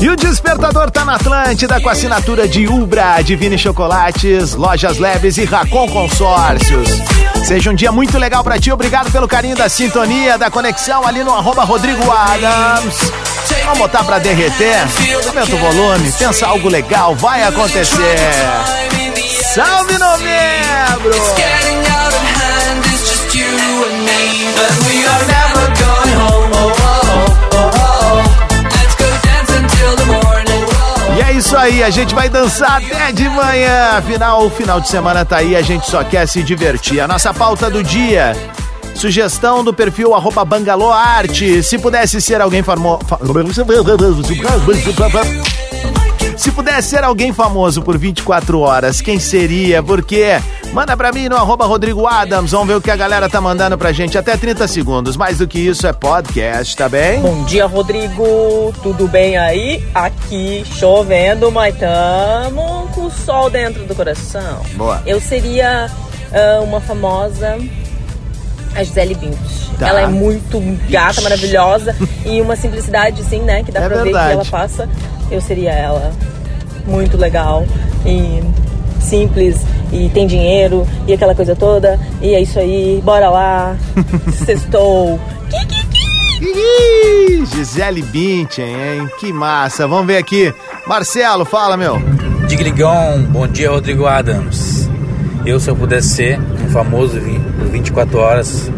E 0.00 0.08
o 0.10 0.14
Despertador 0.14 0.92
tá 0.92 1.04
na 1.04 1.16
Atlântida 1.16 1.80
com 1.80 1.88
assinatura 1.88 2.46
de 2.46 2.68
Ubra, 2.68 3.20
Divine 3.20 3.58
Chocolates, 3.58 4.54
Lojas 4.54 4.98
Leves 4.98 5.38
e 5.38 5.44
Racon 5.44 5.88
Consórcios. 5.88 7.13
Seja 7.44 7.70
um 7.70 7.74
dia 7.74 7.92
muito 7.92 8.16
legal 8.16 8.42
pra 8.42 8.58
ti, 8.58 8.72
obrigado 8.72 9.12
pelo 9.12 9.28
carinho 9.28 9.54
da 9.54 9.68
sintonia, 9.68 10.38
da 10.38 10.50
conexão 10.50 11.06
ali 11.06 11.22
no 11.22 11.34
arroba 11.34 11.62
Rodrigo 11.62 12.10
Adams. 12.10 13.12
Vamos 13.64 13.78
botar 13.78 14.02
pra 14.02 14.18
derreter? 14.18 14.78
Aumenta 15.26 15.54
o 15.54 15.58
volume, 15.58 16.10
pensa 16.12 16.46
algo 16.46 16.68
legal, 16.70 17.14
vai 17.14 17.42
acontecer. 17.42 18.16
Salve 19.54 19.98
novembro! 19.98 21.63
Isso 31.36 31.56
aí, 31.56 31.82
a 31.82 31.90
gente 31.90 32.14
vai 32.14 32.28
dançar 32.28 32.82
até 32.82 33.10
de 33.10 33.28
manhã. 33.28 33.98
Afinal, 33.98 34.46
o 34.46 34.50
final 34.50 34.80
de 34.80 34.88
semana 34.88 35.24
tá 35.24 35.38
aí, 35.38 35.56
a 35.56 35.62
gente 35.62 35.86
só 35.86 36.04
quer 36.04 36.26
se 36.26 36.42
divertir. 36.42 37.00
A 37.00 37.08
nossa 37.08 37.34
pauta 37.34 37.68
do 37.68 37.82
dia. 37.82 38.32
Sugestão 38.94 39.64
do 39.64 39.74
perfil 39.74 40.14
arroba 40.14 40.44
Bangaloarte. 40.44 41.62
Se 41.62 41.78
pudesse 41.78 42.20
ser 42.20 42.40
alguém 42.40 42.62
famoso. 42.62 43.00
Se 46.36 46.50
pudesse 46.50 46.88
ser 46.88 47.04
alguém 47.04 47.32
famoso 47.32 47.82
por 47.82 47.96
24 47.96 48.58
horas, 48.60 49.00
quem 49.00 49.18
seria? 49.18 49.82
Por 49.82 50.02
quê? 50.02 50.40
Manda 50.72 50.96
pra 50.96 51.12
mim 51.12 51.28
no 51.28 51.36
arroba 51.36 51.64
Rodrigo 51.64 52.06
Adams. 52.06 52.50
Vamos 52.50 52.66
ver 52.66 52.74
o 52.74 52.80
que 52.80 52.90
a 52.90 52.96
galera 52.96 53.28
tá 53.28 53.40
mandando 53.40 53.78
pra 53.78 53.92
gente. 53.92 54.18
Até 54.18 54.36
30 54.36 54.66
segundos. 54.66 55.16
Mais 55.16 55.38
do 55.38 55.46
que 55.46 55.58
isso 55.58 55.86
é 55.86 55.92
podcast, 55.92 56.76
tá 56.76 56.88
bem? 56.88 57.20
Bom 57.20 57.44
dia, 57.44 57.66
Rodrigo. 57.66 58.74
Tudo 58.82 59.06
bem 59.06 59.36
aí? 59.36 59.84
Aqui 59.94 60.64
chovendo, 60.66 61.52
mas 61.52 61.76
tamo 61.78 62.88
com 62.92 63.06
o 63.06 63.10
sol 63.10 63.48
dentro 63.48 63.84
do 63.84 63.94
coração. 63.94 64.62
Boa. 64.74 65.02
Eu 65.06 65.20
seria 65.20 65.88
ah, 66.32 66.60
uma 66.62 66.80
famosa. 66.80 67.56
A 68.74 68.82
Gisele 68.82 69.14
Bündchen. 69.14 69.38
Tá. 69.78 69.88
Ela 69.88 70.00
é 70.02 70.06
muito 70.06 70.60
gata, 70.88 71.20
maravilhosa 71.20 71.94
e 72.26 72.40
uma 72.40 72.56
simplicidade, 72.56 73.20
assim, 73.20 73.40
né? 73.40 73.62
Que 73.62 73.70
dá 73.72 73.80
É 73.80 73.88
pra 73.88 73.96
ver 73.98 74.04
verdade. 74.04 74.26
que 74.28 74.32
ela 74.34 74.44
passa. 74.44 74.88
Eu 75.30 75.40
seria 75.40 75.70
ela. 75.72 76.12
Muito 76.86 77.16
legal 77.16 77.64
e 78.04 78.42
simples 79.00 79.56
e 79.92 80.08
tem 80.10 80.26
dinheiro 80.26 80.86
e 81.06 81.12
aquela 81.12 81.34
coisa 81.34 81.54
toda. 81.56 81.98
E 82.20 82.34
é 82.34 82.40
isso 82.40 82.58
aí, 82.58 83.00
bora 83.04 83.30
lá. 83.30 83.76
Sextou. 84.44 85.18
Gisele 87.52 88.02
Bündchen, 88.02 88.64
hein? 88.66 89.08
Que 89.18 89.32
massa. 89.32 89.86
Vamos 89.86 90.06
ver 90.06 90.18
aqui. 90.18 90.52
Marcelo, 90.86 91.44
fala, 91.44 91.76
meu. 91.76 91.98
Digligão, 92.48 93.22
bom 93.30 93.46
dia 93.46 93.70
Rodrigo 93.70 94.06
Adams. 94.06 94.88
Eu, 95.46 95.58
se 95.60 95.70
eu 95.70 95.76
pudesse 95.76 96.08
ser 96.08 96.40
famoso 96.74 97.20
vi- 97.20 97.38
por 97.58 97.68
24 97.68 98.18
horas, 98.18 98.70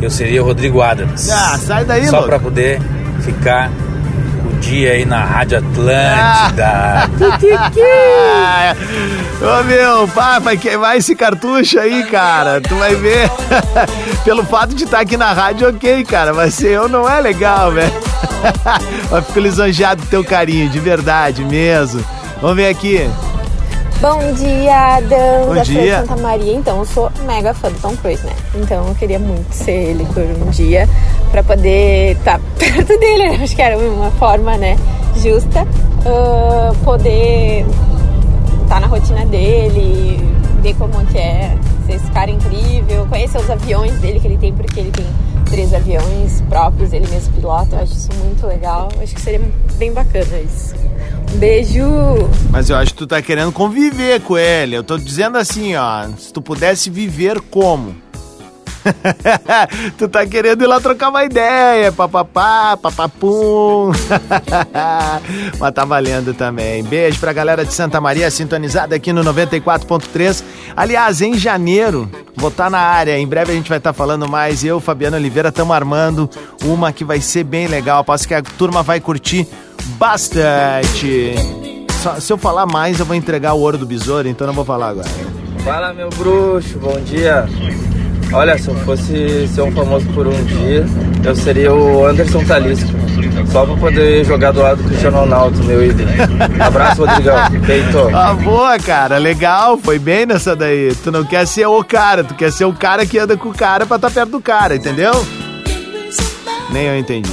eu 0.00 0.10
seria 0.10 0.42
o 0.42 0.46
Rodrigo 0.46 0.80
Adams. 0.80 1.28
Ah, 1.30 1.58
sai 1.58 1.84
daí, 1.84 2.06
Só 2.08 2.22
pra 2.22 2.38
poder 2.38 2.80
ficar 3.20 3.70
o 4.50 4.54
dia 4.58 4.92
aí 4.92 5.04
na 5.04 5.22
Rádio 5.22 5.58
Atlântida. 5.58 7.08
Ah, 8.34 8.74
Ô 9.60 9.64
meu, 9.64 10.08
pá, 10.08 10.38
vai 10.38 10.56
queimar 10.56 10.96
esse 10.96 11.14
cartucho 11.14 11.78
aí, 11.78 12.04
cara. 12.04 12.60
Tu 12.60 12.74
vai 12.76 12.94
ver. 12.94 13.28
Pelo 14.24 14.44
fato 14.44 14.74
de 14.74 14.84
estar 14.84 15.00
aqui 15.00 15.16
na 15.16 15.32
rádio, 15.32 15.68
ok, 15.68 16.04
cara. 16.04 16.32
Mas 16.32 16.54
ser 16.54 16.70
eu 16.70 16.88
não 16.88 17.08
é 17.08 17.20
legal, 17.20 17.70
velho. 17.72 17.92
Eu 19.12 19.22
fico 19.22 19.38
lisonjeado 19.40 20.00
do 20.02 20.08
teu 20.08 20.24
carinho, 20.24 20.68
de 20.68 20.80
verdade 20.80 21.44
mesmo. 21.44 22.02
Vamos 22.40 22.56
ver 22.56 22.68
aqui. 22.68 23.08
Bom 24.02 24.32
dia, 24.32 24.96
Adams. 24.96 25.46
Bom 25.46 25.62
de 25.62 25.74
dia. 25.74 26.00
Santa 26.00 26.16
Maria, 26.20 26.54
então 26.54 26.78
eu 26.80 26.84
sou 26.84 27.08
mega 27.24 27.54
fã 27.54 27.70
do 27.70 27.78
Tom 27.80 27.96
Cruise, 27.96 28.20
né? 28.26 28.32
Então 28.52 28.88
eu 28.88 28.96
queria 28.96 29.20
muito 29.20 29.52
ser 29.52 29.90
ele 29.90 30.04
por 30.06 30.24
um 30.24 30.50
dia 30.50 30.88
pra 31.30 31.40
poder 31.44 32.16
estar 32.16 32.40
perto 32.58 32.98
dele. 32.98 33.28
né? 33.30 33.44
Acho 33.44 33.54
que 33.54 33.62
era 33.62 33.78
uma 33.78 34.10
forma, 34.10 34.56
né, 34.56 34.76
justa, 35.18 35.64
ah, 36.04 36.72
poder 36.82 37.64
estar 38.64 38.80
na 38.80 38.88
rotina 38.88 39.24
dele, 39.24 40.18
ver 40.62 40.74
como 40.74 40.94
que 41.06 41.18
é 41.18 41.56
ser 41.86 41.92
esse 41.94 42.10
cara 42.10 42.28
incrível, 42.28 43.06
conhecer 43.06 43.38
os 43.38 43.48
aviões 43.48 44.00
dele 44.00 44.18
que 44.18 44.26
ele 44.26 44.36
tem, 44.36 44.52
porque 44.52 44.80
ele 44.80 44.90
tem 44.90 45.06
três 45.48 45.72
aviões 45.72 46.42
próprios, 46.48 46.92
ele 46.92 47.06
mesmo 47.06 47.32
pilota. 47.34 47.76
Eu 47.76 47.82
acho 47.82 47.92
isso 47.92 48.08
muito 48.24 48.44
legal. 48.48 48.88
Eu 48.96 49.02
acho 49.04 49.14
que 49.14 49.20
seria 49.20 49.40
bem 49.78 49.92
bacana 49.92 50.40
isso. 50.44 50.74
Beijo! 51.34 52.28
Mas 52.50 52.70
eu 52.70 52.76
acho 52.76 52.92
que 52.92 52.98
tu 52.98 53.06
tá 53.06 53.20
querendo 53.20 53.52
conviver 53.52 54.20
com 54.20 54.38
ele. 54.38 54.76
Eu 54.76 54.84
tô 54.84 54.96
dizendo 54.98 55.38
assim, 55.38 55.74
ó. 55.74 56.06
Se 56.18 56.32
tu 56.32 56.40
pudesse 56.40 56.90
viver 56.90 57.40
como? 57.40 57.94
tu 59.96 60.08
tá 60.08 60.26
querendo 60.26 60.62
ir 60.62 60.66
lá 60.66 60.80
trocar 60.80 61.08
uma 61.08 61.24
ideia, 61.24 61.92
papapá, 61.92 62.76
papapum. 62.76 63.92
Mas 65.58 65.74
tá 65.74 65.84
valendo 65.84 66.34
também. 66.34 66.82
Beijo 66.82 67.18
pra 67.20 67.32
galera 67.32 67.64
de 67.64 67.72
Santa 67.72 68.00
Maria, 68.00 68.30
sintonizada 68.30 68.96
aqui 68.96 69.12
no 69.12 69.22
94.3. 69.22 70.42
Aliás, 70.76 71.20
em 71.20 71.34
janeiro, 71.34 72.10
vou 72.36 72.48
estar 72.50 72.70
na 72.70 72.80
área. 72.80 73.18
Em 73.18 73.26
breve 73.26 73.52
a 73.52 73.54
gente 73.54 73.68
vai 73.68 73.78
estar 73.78 73.92
falando 73.92 74.28
mais. 74.28 74.64
Eu, 74.64 74.80
Fabiano 74.80 75.16
Oliveira, 75.16 75.50
estamos 75.50 75.74
armando 75.74 76.28
uma 76.64 76.92
que 76.92 77.04
vai 77.04 77.20
ser 77.20 77.44
bem 77.44 77.66
legal. 77.66 78.00
Aposto 78.00 78.26
que 78.26 78.34
a 78.34 78.42
turma 78.42 78.82
vai 78.82 79.00
curtir 79.00 79.46
bastante. 79.98 81.34
Só- 82.02 82.18
se 82.18 82.32
eu 82.32 82.36
falar 82.38 82.66
mais, 82.66 82.98
eu 83.00 83.06
vou 83.06 83.14
entregar 83.16 83.54
o 83.54 83.60
ouro 83.60 83.78
do 83.78 83.86
besouro, 83.86 84.28
então 84.28 84.46
não 84.46 84.54
vou 84.54 84.64
falar 84.64 84.88
agora. 84.88 85.08
Fala 85.64 85.92
meu 85.92 86.08
bruxo, 86.10 86.78
bom 86.78 86.98
dia. 87.04 87.46
Olha, 88.32 88.56
se 88.58 88.68
eu 88.68 88.74
fosse 88.76 89.46
ser 89.48 89.60
um 89.60 89.70
famoso 89.72 90.06
por 90.14 90.26
um 90.26 90.44
dia, 90.44 90.86
eu 91.22 91.36
seria 91.36 91.72
o 91.72 92.06
Anderson 92.06 92.42
Talisca. 92.44 92.88
Só 93.52 93.66
pra 93.66 93.76
poder 93.76 94.24
jogar 94.24 94.52
do 94.52 94.60
lado 94.62 94.82
do 94.82 94.88
Cristiano 94.88 95.18
Ronaldo, 95.20 95.62
meu 95.64 95.84
ídolo. 95.84 96.08
Abraço, 96.58 97.04
Rodrigão. 97.04 97.36
Feito. 97.64 97.98
Ah, 98.14 98.32
boa, 98.34 98.78
cara. 98.78 99.18
Legal. 99.18 99.76
Foi 99.78 99.98
bem 99.98 100.24
nessa 100.26 100.56
daí. 100.56 100.94
Tu 101.04 101.12
não 101.12 101.24
quer 101.24 101.46
ser 101.46 101.66
o 101.66 101.84
cara, 101.84 102.24
tu 102.24 102.34
quer 102.34 102.50
ser 102.50 102.64
o 102.64 102.72
cara 102.72 103.04
que 103.04 103.18
anda 103.18 103.36
com 103.36 103.50
o 103.50 103.54
cara 103.54 103.84
pra 103.84 103.96
estar 103.96 104.10
perto 104.10 104.30
do 104.30 104.40
cara, 104.40 104.74
entendeu? 104.74 105.12
Nem 106.70 106.86
eu 106.86 106.96
entendi. 106.98 107.30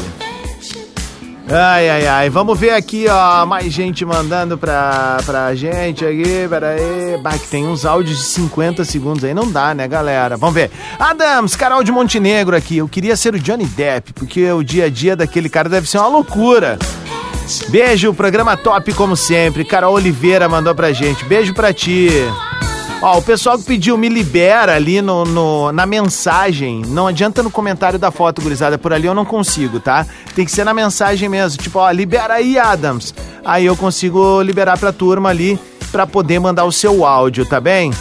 Ai, 1.52 1.90
ai, 1.90 2.08
ai. 2.08 2.30
Vamos 2.30 2.60
ver 2.60 2.72
aqui, 2.72 3.08
ó. 3.10 3.46
Mais 3.46 3.74
gente 3.74 4.06
mandando 4.06 4.56
pra, 4.58 5.18
pra 5.26 5.56
gente 5.56 6.06
aqui. 6.06 6.48
Pera 6.48 6.70
aí. 6.70 7.18
Bah, 7.22 7.32
que 7.32 7.48
tem 7.48 7.66
uns 7.66 7.86
áudios 7.86 8.20
de 8.20 8.24
50 8.26 8.86
segundos 8.86 9.24
aí. 9.24 9.34
Não 9.34 9.50
dá, 9.52 9.74
né, 9.74 9.88
galera? 9.88 10.38
Vamos 10.38 10.54
ver. 10.54 10.70
Adams, 11.00 11.56
Carol 11.56 11.84
de 11.84 11.92
Montenegro 11.92 12.56
aqui. 12.56 12.78
Eu 12.78 12.88
queria 12.88 13.16
ser 13.16 13.34
o 13.34 13.40
Johnny 13.40 13.66
Depp, 13.66 14.14
porque 14.14 14.52
o 14.52 14.64
dia 14.64 14.86
a 14.86 14.90
dia 14.90 15.16
daquele 15.16 15.50
cara 15.50 15.68
deve 15.68 15.90
ser 15.90 15.98
uma 15.98 16.08
loucura. 16.08 16.78
Beijo, 17.70 18.14
programa 18.14 18.56
top 18.56 18.94
como 18.94 19.16
sempre. 19.16 19.66
Carol 19.66 19.96
Oliveira 19.96 20.48
mandou 20.48 20.76
pra 20.76 20.94
gente. 20.94 21.26
Beijo 21.26 21.54
pra 21.56 21.74
ti. 21.74 22.10
Ó, 23.02 23.18
o 23.18 23.22
pessoal 23.22 23.58
que 23.58 23.64
pediu 23.64 23.98
me 23.98 24.10
libera 24.10 24.76
ali 24.76 25.02
no, 25.02 25.24
no- 25.24 25.72
na 25.72 25.86
mensagem. 25.86 26.82
Não 26.88 27.08
adianta 27.08 27.42
no 27.42 27.50
comentário 27.50 27.98
da 27.98 28.12
foto, 28.12 28.42
gurizada. 28.42 28.78
Por 28.78 28.92
ali 28.92 29.08
eu 29.08 29.14
não 29.14 29.24
consigo, 29.24 29.80
tá? 29.80 30.06
Tem 30.36 30.44
que 30.44 30.52
ser 30.52 30.66
na 30.66 30.74
mensagem 30.74 31.30
mesmo. 31.30 31.62
Tipo, 31.62 31.80
ó, 31.80 31.90
libera 31.92 32.34
aí, 32.34 32.60
Adams. 32.60 33.14
Aí 33.46 33.66
eu 33.66 33.76
consigo 33.78 34.42
liberar 34.42 34.78
pra 34.78 34.92
turma 34.92 35.30
ali 35.30 35.58
pra 35.94 36.06
poder 36.06 36.40
mandar 36.40 36.66
o 36.66 36.74
seu 36.74 37.06
áudio, 37.06 37.46
tá 37.46 37.62
bem? 37.62 37.92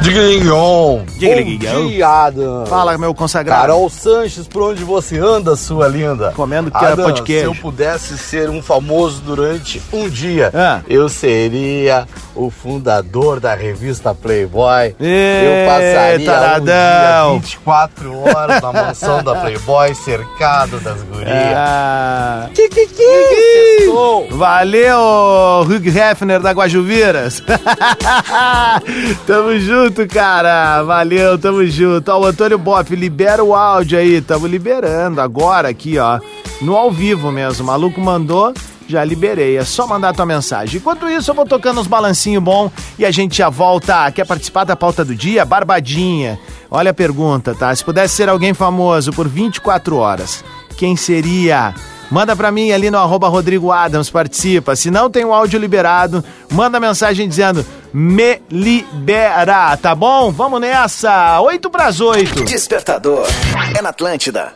Diguinhon. 0.00 1.00
Bom 1.04 1.86
dia, 1.88 2.08
Adam. 2.08 2.66
Fala, 2.66 2.96
meu 2.98 3.12
consagrado. 3.14 3.60
Carol 3.62 3.90
Sanches, 3.90 4.46
por 4.46 4.62
onde 4.62 4.84
você 4.84 5.18
anda, 5.18 5.56
sua 5.56 5.88
linda? 5.88 6.32
Comendo 6.36 6.70
que 6.70 6.84
Adam, 6.84 7.12
queijo. 7.24 7.40
se 7.40 7.44
eu 7.46 7.54
pudesse 7.62 8.16
ser 8.18 8.48
um 8.48 8.62
famoso 8.62 9.20
durante 9.22 9.82
um 9.92 10.08
dia, 10.08 10.50
Ah. 10.54 10.80
eu 10.88 11.08
seria 11.08 12.06
o 12.36 12.50
fundador 12.50 13.40
da 13.40 13.54
revista 13.54 14.14
Playboy. 14.14 14.94
Ê, 15.00 15.64
eu 15.64 15.66
passaria 15.68 16.26
taradão. 16.26 17.36
um 17.36 17.38
dia 17.38 17.46
24 17.48 18.18
horas 18.20 18.62
na 18.62 18.72
mansão 18.72 19.24
da 19.24 19.34
Playboy, 19.34 19.94
cercado 19.94 20.78
das 20.80 21.02
gurias. 21.02 21.28
Ah. 21.56 22.48
Que, 22.54 22.68
que, 22.68 22.86
que? 22.86 23.76
Sextou. 23.78 24.28
Valeu, 24.32 25.62
Hugh 25.62 25.88
Hefner 25.88 26.40
da 26.40 26.52
Guajuviras. 26.52 27.42
tamo 29.26 29.58
junto, 29.58 29.65
cara. 30.08 30.82
Valeu, 30.82 31.38
tamo 31.38 31.64
junto. 31.66 32.08
Ó, 32.10 32.20
o 32.20 32.26
Antônio 32.26 32.58
Boff, 32.58 32.94
libera 32.94 33.42
o 33.42 33.54
áudio 33.54 33.98
aí. 33.98 34.20
Tamo 34.20 34.46
liberando 34.46 35.20
agora 35.20 35.68
aqui, 35.68 35.98
ó. 35.98 36.20
No 36.60 36.76
ao 36.76 36.90
vivo 36.90 37.30
mesmo. 37.30 37.64
O 37.64 37.66
maluco 37.66 38.00
mandou, 38.00 38.52
já 38.88 39.04
liberei. 39.04 39.56
É 39.56 39.64
só 39.64 39.86
mandar 39.86 40.14
tua 40.14 40.26
mensagem. 40.26 40.78
Enquanto 40.78 41.08
isso, 41.08 41.30
eu 41.30 41.34
vou 41.34 41.44
tocando 41.44 41.80
uns 41.80 41.86
balancinhos 41.86 42.42
bom 42.42 42.70
e 42.98 43.04
a 43.04 43.10
gente 43.10 43.38
já 43.38 43.48
volta. 43.48 44.10
Quer 44.10 44.26
participar 44.26 44.64
da 44.64 44.76
pauta 44.76 45.04
do 45.04 45.14
dia? 45.14 45.44
Barbadinha. 45.44 46.38
Olha 46.70 46.90
a 46.90 46.94
pergunta, 46.94 47.54
tá? 47.54 47.74
Se 47.74 47.84
pudesse 47.84 48.14
ser 48.14 48.28
alguém 48.28 48.54
famoso 48.54 49.12
por 49.12 49.28
24 49.28 49.96
horas, 49.96 50.44
quem 50.76 50.96
seria? 50.96 51.74
Manda 52.10 52.36
pra 52.36 52.52
mim 52.52 52.70
ali 52.70 52.88
no 52.90 52.98
arroba 52.98 53.28
Rodrigo 53.28 53.72
Adams, 53.72 54.10
participa. 54.10 54.76
Se 54.76 54.90
não 54.90 55.10
tem 55.10 55.24
o 55.24 55.32
áudio 55.32 55.58
liberado, 55.58 56.24
manda 56.52 56.78
mensagem 56.78 57.28
dizendo 57.28 57.66
me 57.98 58.42
libera, 58.50 59.74
tá 59.78 59.94
bom? 59.94 60.30
Vamos 60.30 60.60
nessa, 60.60 61.40
8 61.40 61.70
pras 61.70 61.98
8. 61.98 62.44
Despertador. 62.44 63.26
É 63.74 63.80
na 63.80 63.88
Atlântida. 63.88 64.52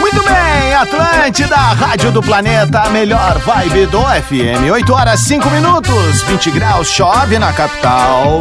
Muito 0.00 0.20
bem, 0.24 0.74
Atlântida, 0.74 1.54
Rádio 1.54 2.10
do 2.10 2.20
Planeta, 2.20 2.80
a 2.80 2.90
melhor 2.90 3.38
vibe 3.38 3.86
do 3.86 4.00
FM. 4.00 4.72
8 4.72 4.92
horas 4.92 5.20
5 5.20 5.48
minutos, 5.50 6.22
20 6.22 6.50
graus, 6.50 6.88
chove 6.88 7.38
na 7.38 7.52
capital. 7.52 8.40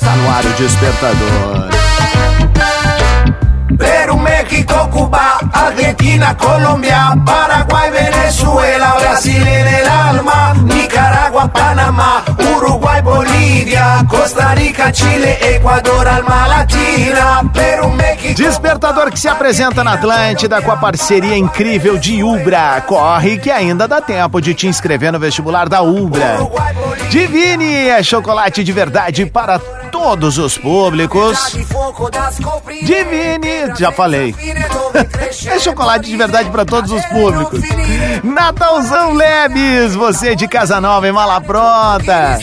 Tá 0.00 0.16
no 0.16 0.30
ar 0.30 0.44
o 0.44 0.52
despertador. 0.54 1.77
Perú, 3.78 4.16
México, 4.18 4.88
Cuba, 4.90 5.38
Argentina, 5.52 6.36
Colombia, 6.36 7.14
Paraguay, 7.24 7.90
Venezuela, 7.90 8.96
Brasil 8.98 9.46
en 9.46 9.66
el 9.66 9.88
alma, 9.88 10.54
Nicaragua, 10.64 11.48
Panamá, 11.48 12.24
Uruguay, 12.56 13.00
Bolívia, 13.02 14.04
Costa 14.08 14.54
Rica, 14.54 14.90
Chile, 14.90 15.38
Ecuador, 15.40 16.08
alma 16.08 16.48
latina, 16.48 17.42
Perú, 17.54 17.88
México. 17.90 18.42
Despertador 18.42 19.10
que 19.10 19.18
se 19.18 19.28
apresenta 19.28 19.84
na 19.84 19.92
Atlântida 19.92 20.60
com 20.60 20.72
a 20.72 20.76
parceria 20.76 21.36
incrível 21.36 21.98
de 21.98 22.22
Ubra. 22.22 22.82
Corre 22.86 23.38
que 23.38 23.50
ainda 23.50 23.86
dá 23.86 24.00
tempo 24.00 24.40
de 24.40 24.54
te 24.54 24.66
inscrever 24.66 25.12
no 25.12 25.20
vestibular 25.20 25.68
da 25.68 25.82
Ubra. 25.82 26.38
Divine 27.10 27.88
é 27.88 28.02
chocolate 28.02 28.64
de 28.64 28.72
verdade 28.72 29.24
para 29.24 29.60
todos 29.98 30.38
os 30.38 30.56
públicos. 30.56 31.56
Divine, 32.84 33.76
já 33.76 33.90
falei. 33.90 34.32
é 35.46 35.58
chocolate 35.58 36.08
de 36.08 36.16
verdade 36.16 36.48
para 36.50 36.64
todos 36.64 36.92
os 36.92 37.04
públicos. 37.06 37.60
Natalzão 38.22 39.14
Lebes, 39.14 39.96
você 39.96 40.36
de 40.36 40.46
casa 40.46 40.80
nova 40.80 41.08
e 41.08 41.12
mala 41.12 41.40
pronta. 41.40 42.38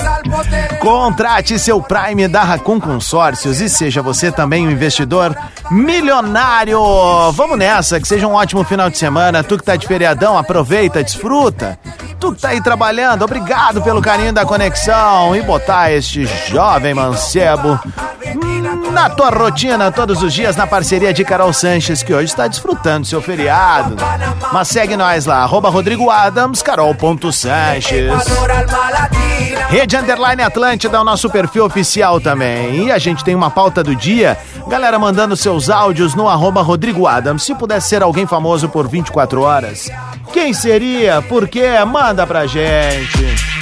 Contrate 0.82 1.58
seu 1.58 1.82
Prime 1.82 2.28
da 2.28 2.44
Racon 2.44 2.80
Consórcios 2.80 3.62
e 3.62 3.70
seja 3.70 4.02
você 4.02 4.34
também 4.34 4.68
um 4.68 4.72
investidor 4.72 5.34
milionário. 5.72 6.78
Vamos 7.32 7.58
nessa, 7.58 8.02
que 8.02 8.08
seja 8.08 8.28
um 8.28 8.34
ótimo 8.34 8.66
final 8.66 8.90
de 8.90 8.98
semana. 8.98 9.44
Tu 9.46 9.58
que 9.58 9.64
tá 9.64 9.78
de 9.78 9.88
feriadão, 9.88 10.38
aproveita, 10.38 11.02
desfruta. 11.02 11.80
Tu 12.20 12.34
que 12.34 12.42
tá 12.42 12.50
aí 12.50 12.62
trabalhando, 12.62 13.24
obrigado 13.24 13.82
pelo 13.82 14.02
carinho 14.02 14.34
da 14.34 14.46
conexão 14.46 15.36
e 15.36 15.42
botar 15.42 15.92
este 15.92 16.26
jovem 16.50 16.94
mancebo 16.94 17.45
na 18.92 19.10
tua 19.10 19.30
rotina 19.30 19.92
todos 19.92 20.24
os 20.24 20.34
dias 20.34 20.56
na 20.56 20.66
parceria 20.66 21.14
de 21.14 21.24
Carol 21.24 21.52
Sanches, 21.52 22.02
que 22.02 22.14
hoje 22.14 22.26
está 22.26 22.48
desfrutando 22.48 23.06
seu 23.06 23.22
feriado. 23.22 23.96
Mas 24.52 24.70
segue 24.70 24.96
nós 24.96 25.26
lá, 25.26 25.44
arroba 25.44 25.70
Rodrigo 25.70 26.10
Adams, 26.10 26.62
carol.sanches. 26.62 28.12
Rede 29.68 29.98
Underline 29.98 30.42
Atlântida 30.42 30.98
é 30.98 31.00
o 31.00 31.04
nosso 31.04 31.30
perfil 31.30 31.66
oficial 31.66 32.22
também. 32.22 32.86
E 32.86 32.92
a 32.92 32.98
gente 32.98 33.24
tem 33.24 33.36
uma 33.36 33.50
pauta 33.52 33.84
do 33.84 33.96
dia. 33.96 34.38
Galera 34.68 34.98
mandando 34.98 35.36
seus 35.36 35.70
áudios 35.70 36.16
no 36.16 36.30
arroba 36.30 36.62
Rodrigo 36.62 37.08
Adams. 37.08 37.44
Se 37.44 37.54
pudesse 37.54 37.90
ser 37.90 38.02
alguém 38.02 38.26
famoso 38.26 38.70
por 38.70 38.88
24 38.88 39.42
horas, 39.42 39.90
quem 40.32 40.54
seria? 40.54 41.22
Por 41.22 41.48
quê? 41.48 41.84
Manda 41.86 42.26
pra 42.26 42.48
gente. 42.48 43.55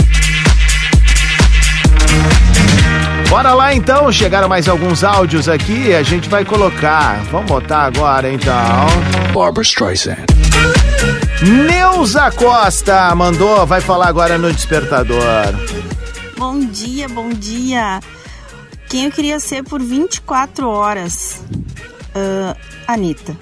Bora 3.33 3.55
lá 3.55 3.73
então, 3.73 4.11
chegaram 4.11 4.47
mais 4.47 4.69
alguns 4.69 5.03
áudios 5.03 5.49
aqui, 5.49 5.91
a 5.91 6.03
gente 6.03 6.29
vai 6.29 6.45
colocar. 6.45 7.15
Vamos 7.31 7.49
botar 7.49 7.79
agora 7.79 8.31
então. 8.31 8.53
Barbara 9.33 9.63
Streisand. 9.63 10.17
Neuza 11.41 12.29
Costa 12.29 13.15
mandou, 13.15 13.65
vai 13.65 13.81
falar 13.81 14.07
agora 14.07 14.37
no 14.37 14.53
despertador. 14.53 15.47
Bom 16.37 16.59
dia, 16.59 17.09
bom 17.09 17.29
dia. 17.29 18.01
Quem 18.87 19.05
eu 19.05 19.11
queria 19.11 19.39
ser 19.39 19.63
por 19.63 19.81
24 19.81 20.69
horas? 20.69 21.43
Ah, 22.13 22.55
Anitta. 22.87 23.35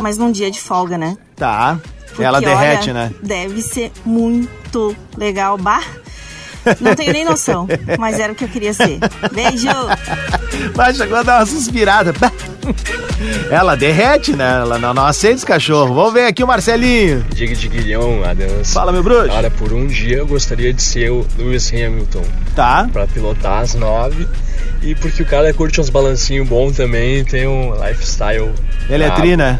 Mas 0.00 0.18
num 0.18 0.30
dia 0.30 0.52
de 0.52 0.60
folga, 0.60 0.96
né? 0.96 1.18
Tá. 1.34 1.80
Porque, 2.06 2.22
Ela 2.22 2.40
derrete, 2.40 2.90
olha, 2.90 3.08
né? 3.08 3.14
Deve 3.20 3.60
ser 3.60 3.90
muito 4.04 4.96
legal. 5.18 5.58
Bah! 5.58 5.82
Não 6.80 6.94
tenho 6.94 7.12
nem 7.12 7.24
noção, 7.24 7.66
mas 7.98 8.18
era 8.18 8.32
o 8.32 8.36
que 8.36 8.44
eu 8.44 8.48
queria 8.48 8.72
ser. 8.72 8.98
Beijo! 9.32 9.68
Mas 10.76 10.96
chegou 10.96 11.18
a 11.18 11.22
dar 11.22 11.40
uma 11.40 11.46
suspirada. 11.46 12.12
Ela 13.50 13.76
derrete, 13.76 14.34
né? 14.34 14.60
Ela 14.60 14.78
não, 14.78 14.94
não 14.94 15.06
aceita 15.06 15.36
esse 15.36 15.46
cachorro. 15.46 15.94
Vamos 15.94 16.12
ver 16.12 16.26
aqui 16.26 16.42
o 16.42 16.46
Marcelinho. 16.46 17.24
Diga 17.34 17.54
de 17.54 17.68
guilhão, 17.68 18.22
Adams. 18.24 18.72
Fala, 18.72 18.92
meu 18.92 19.02
bruxo. 19.02 19.28
Cara, 19.28 19.50
por 19.50 19.72
um 19.72 19.86
dia 19.86 20.18
eu 20.18 20.26
gostaria 20.26 20.72
de 20.72 20.82
ser 20.82 21.10
o 21.10 21.26
Lewis 21.38 21.72
Hamilton. 21.72 22.24
Tá. 22.54 22.88
Pra 22.92 23.06
pilotar 23.06 23.60
às 23.60 23.74
nove. 23.74 24.28
E 24.82 24.96
porque 24.96 25.22
o 25.22 25.26
cara 25.26 25.52
curte 25.54 25.80
uns 25.80 25.88
balancinhos 25.88 26.48
bons 26.48 26.76
também, 26.76 27.24
tem 27.24 27.46
um 27.46 27.72
lifestyle. 27.74 28.50
Ele 28.90 29.04
é 29.04 29.10
tri, 29.10 29.36
né? 29.36 29.58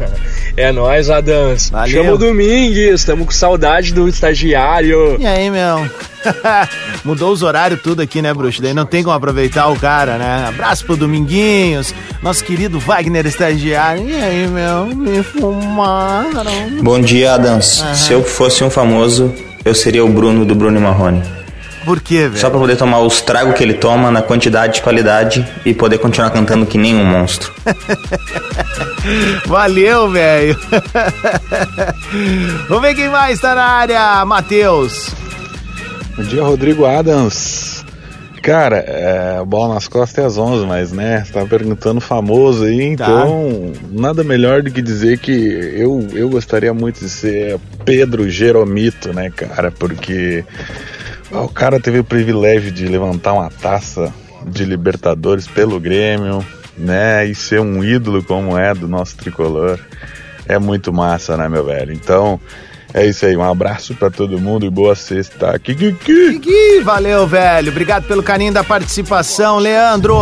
É 0.57 0.71
nóis, 0.71 1.09
Adams. 1.09 1.69
Valeu. 1.69 2.03
Chama 2.03 2.11
o 2.13 2.17
Domingues, 2.17 2.99
estamos 2.99 3.25
com 3.25 3.31
saudade 3.31 3.93
do 3.93 4.07
estagiário. 4.07 5.15
E 5.19 5.25
aí, 5.25 5.49
meu? 5.49 5.89
Mudou 7.05 7.31
os 7.31 7.41
horários 7.41 7.81
tudo 7.81 8.01
aqui, 8.01 8.21
né, 8.21 8.33
bruxo? 8.33 8.61
Daí 8.61 8.73
não 8.73 8.85
tem 8.85 9.01
como 9.01 9.15
aproveitar 9.15 9.67
o 9.69 9.79
cara, 9.79 10.17
né? 10.17 10.45
Abraço 10.47 10.85
pro 10.85 10.97
Dominguinhos, 10.97 11.95
nosso 12.21 12.43
querido 12.43 12.77
Wagner 12.79 13.25
estagiário. 13.25 14.07
E 14.09 14.15
aí, 14.15 14.47
meu? 14.47 14.87
Me 14.87 15.23
fumaram. 15.23 16.51
Bom 16.81 16.99
dia, 16.99 17.33
Adams. 17.35 17.81
Aham. 17.81 17.95
Se 17.95 18.11
eu 18.11 18.23
fosse 18.23 18.63
um 18.63 18.69
famoso, 18.69 19.33
eu 19.63 19.73
seria 19.73 20.03
o 20.03 20.09
Bruno 20.09 20.45
do 20.45 20.53
Bruno 20.53 20.77
e 20.77 20.81
Marrone. 20.81 21.42
Por 21.85 21.99
quê, 21.99 22.27
velho? 22.27 22.37
Só 22.37 22.49
pra 22.49 22.59
poder 22.59 22.77
tomar 22.77 22.99
os 22.99 23.21
tragos 23.21 23.55
que 23.55 23.63
ele 23.63 23.73
toma 23.73 24.09
na 24.09 24.21
quantidade 24.21 24.79
e 24.79 24.81
qualidade 24.81 25.45
e 25.65 25.73
poder 25.73 25.97
continuar 25.97 26.29
cantando 26.29 26.65
que 26.65 26.77
nem 26.77 26.95
um 26.95 27.05
monstro. 27.05 27.53
Valeu, 29.45 30.09
velho. 30.09 30.57
Vamos 32.69 32.83
ver 32.83 32.95
quem 32.95 33.09
mais 33.09 33.39
tá 33.39 33.53
na 33.53 33.65
área, 33.65 34.25
Matheus. 34.25 35.09
Bom 36.15 36.23
dia, 36.23 36.43
Rodrigo 36.43 36.85
Adams. 36.85 37.83
Cara, 38.43 38.83
é, 38.85 39.45
bola 39.45 39.75
nas 39.75 39.87
costas 39.87 40.21
é 40.21 40.27
às 40.27 40.37
11, 40.37 40.65
mas 40.65 40.91
né, 40.91 41.23
você 41.23 41.31
tava 41.31 41.47
perguntando 41.47 42.01
famoso 42.01 42.65
aí, 42.65 42.81
então 42.81 43.71
nada 43.89 44.21
melhor 44.21 44.61
do 44.61 44.69
que 44.69 44.81
dizer 44.81 45.17
que 45.17 45.31
eu, 45.31 46.05
eu 46.11 46.27
gostaria 46.27 46.73
muito 46.73 46.99
de 46.99 47.09
ser 47.09 47.57
Pedro 47.85 48.29
Jeromito, 48.29 49.13
né, 49.13 49.29
cara, 49.29 49.71
porque 49.71 50.43
o 51.41 51.47
cara 51.49 51.79
teve 51.79 51.99
o 51.99 52.03
privilégio 52.03 52.71
de 52.71 52.85
levantar 52.85 53.33
uma 53.33 53.49
taça 53.49 54.13
de 54.45 54.65
Libertadores 54.65 55.47
pelo 55.47 55.79
Grêmio, 55.79 56.45
né, 56.77 57.25
e 57.25 57.33
ser 57.33 57.59
um 57.61 57.83
ídolo 57.83 58.23
como 58.23 58.57
é 58.57 58.73
do 58.73 58.87
nosso 58.87 59.17
tricolor. 59.17 59.79
É 60.47 60.59
muito 60.59 60.91
massa, 60.91 61.37
né, 61.37 61.47
meu 61.47 61.63
velho? 61.63 61.93
Então, 61.93 62.39
é 62.93 63.05
isso 63.05 63.25
aí, 63.25 63.35
um 63.35 63.43
abraço 63.43 63.95
pra 63.95 64.09
todo 64.09 64.39
mundo 64.39 64.65
e 64.65 64.69
boa 64.69 64.95
sexta. 64.95 65.57
Kiki. 65.57 65.95
Ih, 66.45 66.81
valeu, 66.81 67.25
velho. 67.25 67.71
Obrigado 67.71 68.03
pelo 68.03 68.21
carinho 68.21 68.53
da 68.53 68.63
participação, 68.63 69.57
Leandro. 69.57 70.19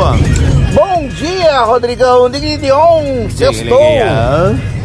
Bom 0.74 1.08
dia, 1.10 1.62
Rodrigão. 1.64 2.30
Dignion, 2.30 3.30
sextou. 3.30 3.80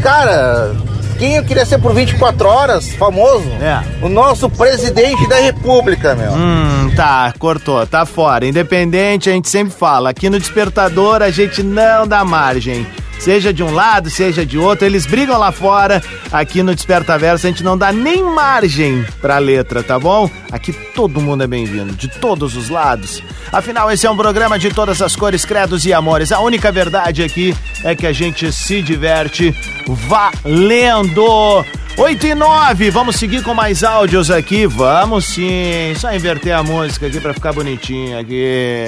Cara, 0.02 0.74
quem 1.16 1.36
eu 1.36 1.44
queria 1.44 1.64
ser 1.64 1.78
por 1.78 1.94
24 1.94 2.46
horas, 2.48 2.92
famoso? 2.92 3.48
É. 3.60 3.82
O 4.04 4.08
nosso 4.08 4.48
presidente 4.48 5.28
da 5.28 5.36
república, 5.36 6.14
meu. 6.14 6.32
Hum, 6.32 6.92
tá, 6.94 7.32
cortou, 7.38 7.86
tá 7.86 8.04
fora. 8.04 8.46
Independente, 8.46 9.30
a 9.30 9.32
gente 9.32 9.48
sempre 9.48 9.74
fala. 9.74 10.10
Aqui 10.10 10.28
no 10.28 10.38
Despertador 10.38 11.22
a 11.22 11.30
gente 11.30 11.62
não 11.62 12.06
dá 12.06 12.24
margem. 12.24 12.86
Seja 13.18 13.52
de 13.52 13.62
um 13.62 13.72
lado, 13.72 14.08
seja 14.10 14.44
de 14.46 14.58
outro, 14.58 14.86
eles 14.86 15.06
brigam 15.06 15.38
lá 15.38 15.50
fora. 15.50 16.02
Aqui 16.30 16.62
no 16.62 16.74
Desperta 16.74 17.18
Verso 17.18 17.46
a 17.46 17.50
gente 17.50 17.64
não 17.64 17.76
dá 17.76 17.92
nem 17.92 18.22
margem 18.22 19.04
pra 19.20 19.38
letra, 19.38 19.82
tá 19.82 19.98
bom? 19.98 20.30
Aqui 20.52 20.72
todo 20.72 21.20
mundo 21.20 21.42
é 21.42 21.46
bem-vindo, 21.46 21.94
de 21.94 22.08
todos 22.08 22.56
os 22.56 22.68
lados. 22.68 23.22
Afinal, 23.52 23.90
esse 23.90 24.06
é 24.06 24.10
um 24.10 24.16
programa 24.16 24.58
de 24.58 24.70
todas 24.70 25.00
as 25.02 25.16
cores, 25.16 25.44
credos 25.44 25.84
e 25.84 25.92
amores. 25.92 26.30
A 26.30 26.40
única 26.40 26.70
verdade 26.70 27.22
aqui 27.22 27.54
é 27.82 27.94
que 27.94 28.06
a 28.06 28.12
gente 28.12 28.52
se 28.52 28.82
diverte 28.82 29.54
valendo. 29.86 31.64
8 31.98 32.26
e 32.26 32.34
9, 32.34 32.90
vamos 32.90 33.16
seguir 33.16 33.42
com 33.42 33.54
mais 33.54 33.82
áudios 33.82 34.30
aqui? 34.30 34.66
Vamos 34.66 35.24
sim. 35.24 35.94
Só 35.96 36.14
inverter 36.14 36.54
a 36.54 36.62
música 36.62 37.06
aqui 37.06 37.18
pra 37.20 37.32
ficar 37.32 37.54
bonitinho 37.54 38.18
aqui. 38.18 38.86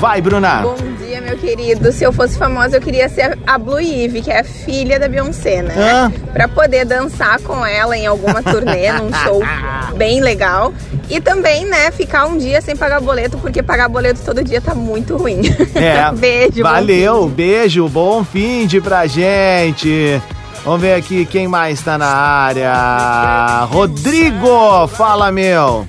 Vai, 0.00 0.20
Bruna. 0.22 0.62
Bom 0.62 1.01
meu 1.32 1.38
querido. 1.38 1.92
Se 1.92 2.04
eu 2.04 2.12
fosse 2.12 2.36
famosa, 2.36 2.76
eu 2.76 2.80
queria 2.80 3.08
ser 3.08 3.38
a 3.46 3.58
Blue 3.58 3.80
Ivy, 3.80 4.22
que 4.22 4.30
é 4.30 4.40
a 4.40 4.44
filha 4.44 4.98
da 4.98 5.08
Beyoncé, 5.08 5.62
né? 5.62 5.74
Hã? 5.76 6.12
Pra 6.32 6.46
poder 6.46 6.84
dançar 6.84 7.40
com 7.40 7.64
ela 7.64 7.96
em 7.96 8.06
alguma 8.06 8.42
turnê, 8.42 8.92
num 8.92 9.12
show 9.12 9.40
bem 9.96 10.20
legal. 10.20 10.72
E 11.08 11.20
também, 11.20 11.64
né, 11.64 11.90
ficar 11.90 12.26
um 12.26 12.36
dia 12.36 12.60
sem 12.60 12.76
pagar 12.76 13.00
boleto, 13.00 13.38
porque 13.38 13.62
pagar 13.62 13.88
boleto 13.88 14.20
todo 14.24 14.44
dia 14.44 14.60
tá 14.60 14.74
muito 14.74 15.16
ruim. 15.16 15.40
É. 15.74 16.12
Beijo. 16.16 16.62
bom 16.62 16.62
Valeu, 16.62 17.28
beijo, 17.28 17.88
bom 17.88 18.24
fim 18.24 18.66
de 18.66 18.80
pra 18.80 19.06
gente. 19.06 20.20
Vamos 20.64 20.80
ver 20.80 20.94
aqui 20.94 21.26
quem 21.26 21.48
mais 21.48 21.80
tá 21.80 21.98
na 21.98 22.06
área. 22.06 23.64
Rodrigo, 23.64 24.86
fala 24.88 25.32
meu. 25.32 25.86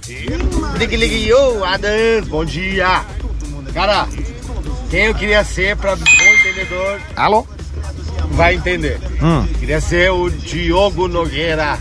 Ligue, 0.78 0.98
ligue, 0.98 1.28
yo, 1.28 1.64
Adams, 1.64 2.28
bom 2.28 2.44
dia. 2.44 3.04
Cara, 3.74 4.08
quem 4.94 5.06
eu 5.06 5.16
queria 5.16 5.44
ser 5.44 5.76
pra 5.76 5.96
bom 5.96 6.04
entendedor 6.06 7.00
Alô? 7.16 7.48
vai 8.34 8.54
entender. 8.54 9.00
Hum. 9.20 9.44
Queria 9.60 9.82
ser 9.82 10.12
o 10.12 10.30
Diogo 10.30 11.08
Nogueira 11.08 11.80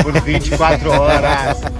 por 0.00 0.12
24 0.20 0.90
horas. 0.92 1.60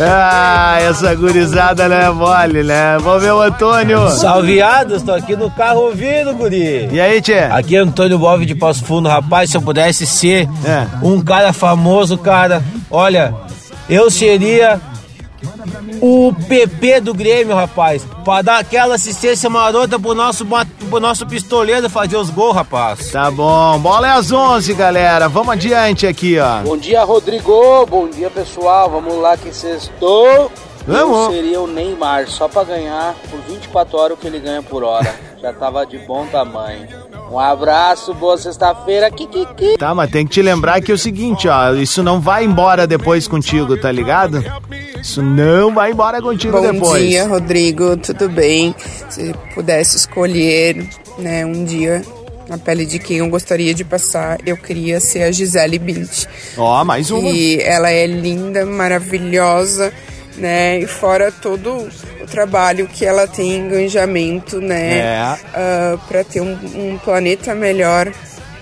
Ah, 0.00 0.78
essa 0.80 1.14
gurizada 1.14 1.88
não 1.88 1.96
é 1.96 2.10
mole, 2.10 2.62
né? 2.62 2.96
Vamos 3.00 3.22
ver 3.22 3.32
o 3.32 3.40
Antônio. 3.42 4.08
Salveados, 4.10 5.02
tô 5.02 5.12
aqui 5.12 5.36
no 5.36 5.50
carro 5.50 5.80
ouvindo, 5.86 6.32
guri. 6.34 6.88
E 6.90 7.00
aí, 7.00 7.20
Tchê? 7.20 7.38
Aqui 7.40 7.76
é 7.76 7.80
Antônio 7.80 8.18
Bove 8.18 8.46
de 8.46 8.54
Passo 8.54 8.84
Fundo. 8.84 9.08
Rapaz, 9.08 9.50
se 9.50 9.56
eu 9.56 9.62
pudesse 9.62 10.06
ser 10.06 10.48
É. 10.64 10.86
um 11.02 11.20
cara 11.20 11.52
famoso, 11.52 12.16
cara, 12.16 12.62
olha, 12.90 13.34
eu 13.88 14.10
seria 14.10 14.80
o 16.00 16.32
PP 16.48 17.00
do 17.00 17.14
Grêmio, 17.14 17.54
rapaz. 17.54 18.04
Pra 18.24 18.42
dar 18.42 18.58
aquela 18.58 18.94
assistência 18.94 19.48
marota 19.50 19.98
pro 19.98 20.14
nosso, 20.14 20.46
pro 20.88 21.00
nosso 21.00 21.26
pistoleiro 21.26 21.88
fazer 21.90 22.16
os 22.16 22.30
gols, 22.30 22.54
rapaz. 22.54 23.10
Tá 23.10 23.30
bom, 23.30 23.78
bola 23.78 24.08
é 24.08 24.10
às 24.10 24.30
11, 24.30 24.72
galera. 24.74 25.28
Vamos 25.28 25.52
adiante 25.52 26.06
aqui, 26.06 26.38
ó. 26.38 26.62
Bom 26.62 26.76
dia, 26.76 27.02
Rodrigo. 27.04 27.86
Bom 27.86 28.08
dia, 28.08 28.30
pessoal. 28.30 28.90
Vamos 28.90 29.16
lá 29.18 29.36
que 29.36 29.52
sextou. 29.54 30.50
Vamos. 30.86 31.26
Eu 31.26 31.32
seria 31.32 31.60
o 31.60 31.66
Neymar, 31.66 32.28
só 32.28 32.48
pra 32.48 32.64
ganhar 32.64 33.14
por 33.30 33.40
24 33.48 33.98
horas 33.98 34.18
o 34.18 34.20
que 34.20 34.26
ele 34.26 34.40
ganha 34.40 34.62
por 34.62 34.82
hora. 34.82 35.14
Já 35.40 35.52
tava 35.52 35.86
de 35.86 35.98
bom 35.98 36.26
tamanho. 36.26 36.88
Um 37.32 37.38
abraço, 37.38 38.12
boa 38.12 38.36
sexta-feira. 38.36 39.10
Kikiki. 39.10 39.78
Tá, 39.78 39.94
mas 39.94 40.10
tem 40.10 40.26
que 40.26 40.32
te 40.32 40.42
lembrar 40.42 40.82
que 40.82 40.92
é 40.92 40.94
o 40.94 40.98
seguinte, 40.98 41.48
ó. 41.48 41.72
Isso 41.72 42.02
não 42.02 42.20
vai 42.20 42.44
embora 42.44 42.86
depois 42.86 43.26
contigo, 43.26 43.74
tá 43.74 43.90
ligado? 43.90 44.44
Isso 45.00 45.22
não 45.22 45.72
vai 45.72 45.92
embora 45.92 46.20
contigo 46.20 46.60
Bom 46.60 46.72
depois. 46.72 47.08
dia, 47.08 47.26
Rodrigo, 47.26 47.96
tudo 47.96 48.28
bem? 48.28 48.74
Se 49.08 49.34
pudesse 49.54 49.96
escolher, 49.96 50.86
né, 51.18 51.46
um 51.46 51.64
dia 51.64 52.02
na 52.50 52.58
pele 52.58 52.84
de 52.84 52.98
quem 52.98 53.16
eu 53.16 53.28
gostaria 53.30 53.72
de 53.72 53.82
passar, 53.82 54.36
eu 54.44 54.58
queria 54.58 55.00
ser 55.00 55.22
a 55.22 55.32
Gisele 55.32 55.78
Bint. 55.78 56.26
Ó, 56.58 56.84
mais 56.84 57.10
uma. 57.10 57.30
E 57.30 57.58
ela 57.62 57.90
é 57.90 58.06
linda, 58.06 58.66
maravilhosa, 58.66 59.90
né? 60.36 60.80
E 60.80 60.86
fora 60.86 61.30
todo 61.30 61.88
o 62.22 62.26
trabalho 62.26 62.86
que 62.86 63.04
ela 63.04 63.26
tem 63.26 63.52
em 63.52 63.66
engajamento, 63.66 64.60
né? 64.60 64.98
É. 64.98 65.96
para 66.08 66.24
ter 66.24 66.40
um, 66.40 66.52
um 66.74 66.98
planeta 66.98 67.54
melhor, 67.54 68.10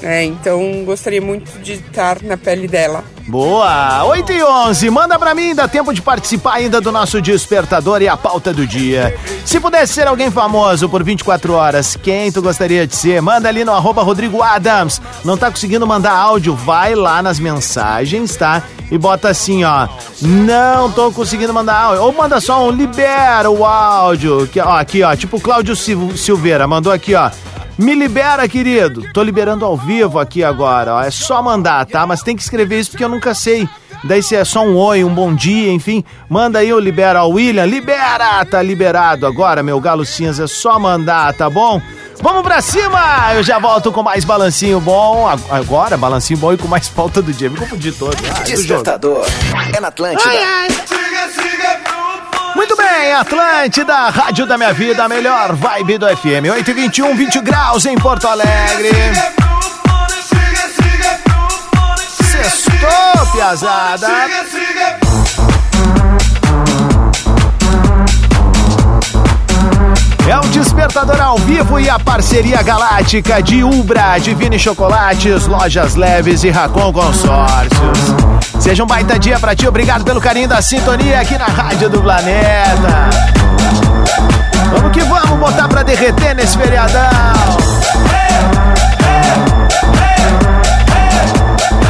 né? 0.00 0.24
Então 0.24 0.82
gostaria 0.84 1.20
muito 1.20 1.58
de 1.60 1.74
estar 1.74 2.22
na 2.22 2.36
pele 2.36 2.66
dela. 2.66 3.04
Boa! 3.26 4.04
8 4.04 4.32
e 4.32 4.42
11, 4.42 4.90
manda 4.90 5.18
pra 5.18 5.34
mim, 5.34 5.54
dá 5.54 5.68
tempo 5.68 5.92
de 5.94 6.02
participar 6.02 6.54
ainda 6.54 6.80
do 6.80 6.90
nosso 6.90 7.20
despertador 7.20 8.02
e 8.02 8.08
a 8.08 8.16
pauta 8.16 8.52
do 8.52 8.66
dia. 8.66 9.14
Se 9.44 9.60
pudesse 9.60 9.92
ser 9.92 10.08
alguém 10.08 10.30
famoso 10.30 10.88
por 10.88 11.04
24 11.04 11.52
horas, 11.52 11.96
quem 12.02 12.32
tu 12.32 12.42
gostaria 12.42 12.86
de 12.86 12.96
ser? 12.96 13.22
Manda 13.22 13.48
ali 13.48 13.64
no 13.64 13.72
arroba 13.72 14.02
Rodrigo 14.02 14.42
Adams. 14.42 15.00
Não 15.24 15.36
tá 15.36 15.48
conseguindo 15.50 15.86
mandar 15.86 16.12
áudio? 16.12 16.56
Vai 16.56 16.94
lá 16.94 17.22
nas 17.22 17.38
mensagens, 17.38 18.34
tá? 18.34 18.64
E 18.90 18.98
bota 18.98 19.28
assim, 19.28 19.62
ó. 19.64 19.86
Não 20.20 20.90
tô 20.90 21.12
conseguindo 21.12 21.54
mandar 21.54 21.76
áudio. 21.80 22.02
Ou 22.02 22.12
manda 22.12 22.40
só 22.40 22.66
um 22.66 22.70
libera 22.70 23.48
o 23.50 23.64
áudio. 23.64 24.46
Que, 24.48 24.60
ó, 24.60 24.76
aqui, 24.78 25.02
ó. 25.02 25.14
Tipo 25.14 25.40
Cláudio 25.40 25.76
Sil- 25.78 26.16
Silveira 26.16 26.66
mandou 26.66 26.92
aqui, 26.92 27.14
ó. 27.14 27.30
Me 27.78 27.94
libera, 27.94 28.46
querido. 28.48 29.04
Tô 29.14 29.22
liberando 29.22 29.64
ao 29.64 29.76
vivo 29.76 30.18
aqui 30.18 30.42
agora, 30.44 30.94
ó. 30.96 31.02
É 31.02 31.10
só 31.10 31.40
mandar, 31.42 31.86
tá? 31.86 32.06
Mas 32.06 32.22
tem 32.22 32.36
que 32.36 32.42
escrever 32.42 32.80
isso 32.80 32.90
porque 32.90 33.04
eu 33.04 33.08
nunca 33.08 33.32
sei. 33.32 33.66
Daí 34.02 34.22
se 34.22 34.34
é 34.34 34.44
só 34.44 34.62
um 34.64 34.76
oi, 34.76 35.04
um 35.04 35.14
bom 35.14 35.34
dia, 35.34 35.70
enfim. 35.72 36.02
Manda 36.28 36.58
aí 36.58 36.72
o 36.72 36.78
libera 36.80 37.20
ao 37.20 37.30
William. 37.30 37.64
Libera! 37.66 38.44
Tá 38.44 38.60
liberado 38.62 39.26
agora, 39.26 39.62
meu 39.62 39.78
galo 39.80 40.04
cinza. 40.04 40.44
É 40.44 40.46
só 40.46 40.78
mandar, 40.78 41.32
tá 41.34 41.48
bom? 41.48 41.80
Vamos 42.22 42.42
pra 42.42 42.60
cima! 42.60 43.30
Eu 43.34 43.42
já 43.42 43.58
volto 43.58 43.90
com 43.90 44.02
mais 44.02 44.24
balancinho 44.24 44.78
bom. 44.80 45.26
Ag- 45.28 45.42
Agora, 45.50 45.96
balancinho 45.96 46.38
bom 46.38 46.52
e 46.52 46.58
com 46.58 46.68
mais 46.68 46.88
pauta 46.88 47.22
do 47.22 47.32
dia. 47.32 47.48
Me 47.48 47.56
confundi 47.56 47.92
todo. 47.92 48.16
Ah. 48.30 48.40
Despertador. 48.42 49.26
É 49.74 49.80
na 49.80 49.88
Atlântida. 49.88 50.28
Muito 52.54 52.76
bem, 52.76 53.12
Atlântida, 53.14 53.94
Rádio 54.10 54.44
da 54.44 54.58
Minha 54.58 54.72
Vida, 54.72 55.04
a 55.04 55.08
melhor 55.08 55.54
vibe 55.54 55.98
do 55.98 56.06
FM. 56.16 56.50
8 56.52 56.70
e 56.70 56.74
21, 56.74 57.14
20 57.16 57.40
graus 57.40 57.86
em 57.86 57.96
Porto 57.96 58.26
Alegre. 58.28 58.90
Sextou, 62.30 63.26
piazada. 63.32 64.08
Despertador 70.60 71.18
ao 71.22 71.38
vivo 71.38 71.80
e 71.80 71.88
a 71.88 71.98
parceria 71.98 72.62
galáctica 72.62 73.42
de 73.42 73.64
Ubra, 73.64 74.18
Divine 74.18 74.58
Chocolates, 74.58 75.46
Lojas 75.46 75.94
Leves 75.94 76.44
e 76.44 76.50
Racon 76.50 76.92
Consórcios. 76.92 77.98
Seja 78.58 78.84
um 78.84 78.86
baita 78.86 79.18
dia 79.18 79.38
pra 79.38 79.56
ti, 79.56 79.66
obrigado 79.66 80.04
pelo 80.04 80.20
carinho 80.20 80.48
da 80.48 80.60
sintonia 80.60 81.18
aqui 81.20 81.38
na 81.38 81.46
Rádio 81.46 81.88
do 81.88 82.02
Planeta. 82.02 83.08
Vamos 84.76 84.92
que 84.92 85.00
vamos 85.00 85.38
botar 85.38 85.66
pra 85.66 85.82
derreter 85.82 86.34
nesse 86.34 86.58
feriadão. 86.58 87.10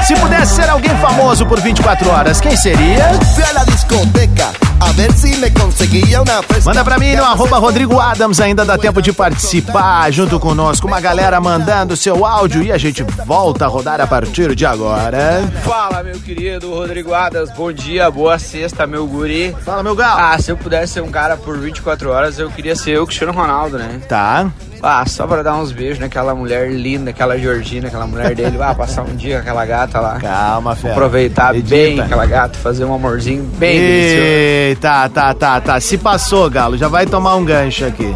Se 0.04 0.14
pudesse 0.14 0.54
ser 0.54 0.70
alguém 0.70 0.96
famoso 0.98 1.44
por 1.44 1.60
24 1.60 2.08
horas, 2.08 2.40
quem 2.40 2.56
seria? 2.56 3.18
Fui 3.34 3.42
a 3.42 3.52
la 3.52 3.64
discoteca 3.64 4.69
a 4.80 4.92
ver 4.92 5.12
si 5.12 5.36
me 5.36 5.50
conseguía 5.50 6.20
una 6.22 6.42
fresca. 6.42 6.64
Manda 6.70 6.84
pra 6.84 6.98
mim 6.98 7.14
no 7.14 7.24
arroba 7.24 7.58
Rodrigo 7.58 8.00
Adams, 8.00 8.40
ainda 8.40 8.64
dá 8.64 8.78
tempo 8.78 9.00
de 9.02 9.12
participar 9.12 10.10
junto 10.10 10.40
conosco. 10.40 10.86
Uma 10.86 11.00
galera 11.00 11.40
mandando 11.40 11.96
seu 11.96 12.24
áudio 12.24 12.62
e 12.62 12.72
a 12.72 12.78
gente 12.78 13.02
volta 13.26 13.66
a 13.66 13.68
rodar 13.68 14.00
a 14.00 14.06
partir 14.06 14.54
de 14.54 14.64
agora. 14.66 15.42
Fala, 15.64 16.02
meu 16.02 16.18
querido 16.20 16.72
Rodrigo 16.72 17.14
Adas. 17.14 17.50
Bom 17.50 17.72
dia, 17.72 18.10
boa 18.10 18.38
sexta, 18.38 18.86
meu 18.86 19.06
guri. 19.06 19.54
Fala, 19.64 19.82
meu 19.82 19.94
galo. 19.94 20.20
Ah, 20.20 20.38
se 20.38 20.50
eu 20.50 20.56
pudesse 20.56 20.94
ser 20.94 21.02
um 21.02 21.10
cara 21.10 21.36
por 21.36 21.58
24 21.58 22.10
horas, 22.10 22.38
eu 22.38 22.50
queria 22.50 22.74
ser 22.74 22.98
o 22.98 23.06
Cristiano 23.06 23.32
Ronaldo, 23.32 23.78
né? 23.78 24.00
Tá. 24.08 24.50
Ah, 24.82 25.04
só 25.06 25.26
pra 25.26 25.42
dar 25.42 25.56
uns 25.56 25.72
beijos 25.72 25.98
naquela 25.98 26.34
mulher 26.34 26.70
linda, 26.70 27.10
aquela 27.10 27.38
Georgina, 27.38 27.88
aquela 27.88 28.06
mulher 28.06 28.34
dele. 28.34 28.56
Ah, 28.60 28.74
passar 28.74 29.02
um 29.02 29.14
dia 29.14 29.36
com 29.36 29.42
aquela 29.42 29.66
gata 29.66 30.00
lá. 30.00 30.18
Calma, 30.18 30.74
fera. 30.74 30.94
Aproveitar 30.94 31.52
Medita. 31.52 31.74
bem 31.74 32.00
aquela 32.00 32.24
gata, 32.24 32.58
fazer 32.58 32.84
um 32.84 32.94
amorzinho 32.94 33.42
bem 33.58 33.78
delicioso. 33.78 34.69
Tá, 34.76 35.08
tá, 35.08 35.32
tá, 35.34 35.60
tá. 35.60 35.80
Se 35.80 35.98
passou, 35.98 36.48
Galo, 36.50 36.76
já 36.76 36.88
vai 36.88 37.06
tomar 37.06 37.36
um 37.36 37.44
gancho 37.44 37.84
aqui. 37.84 38.14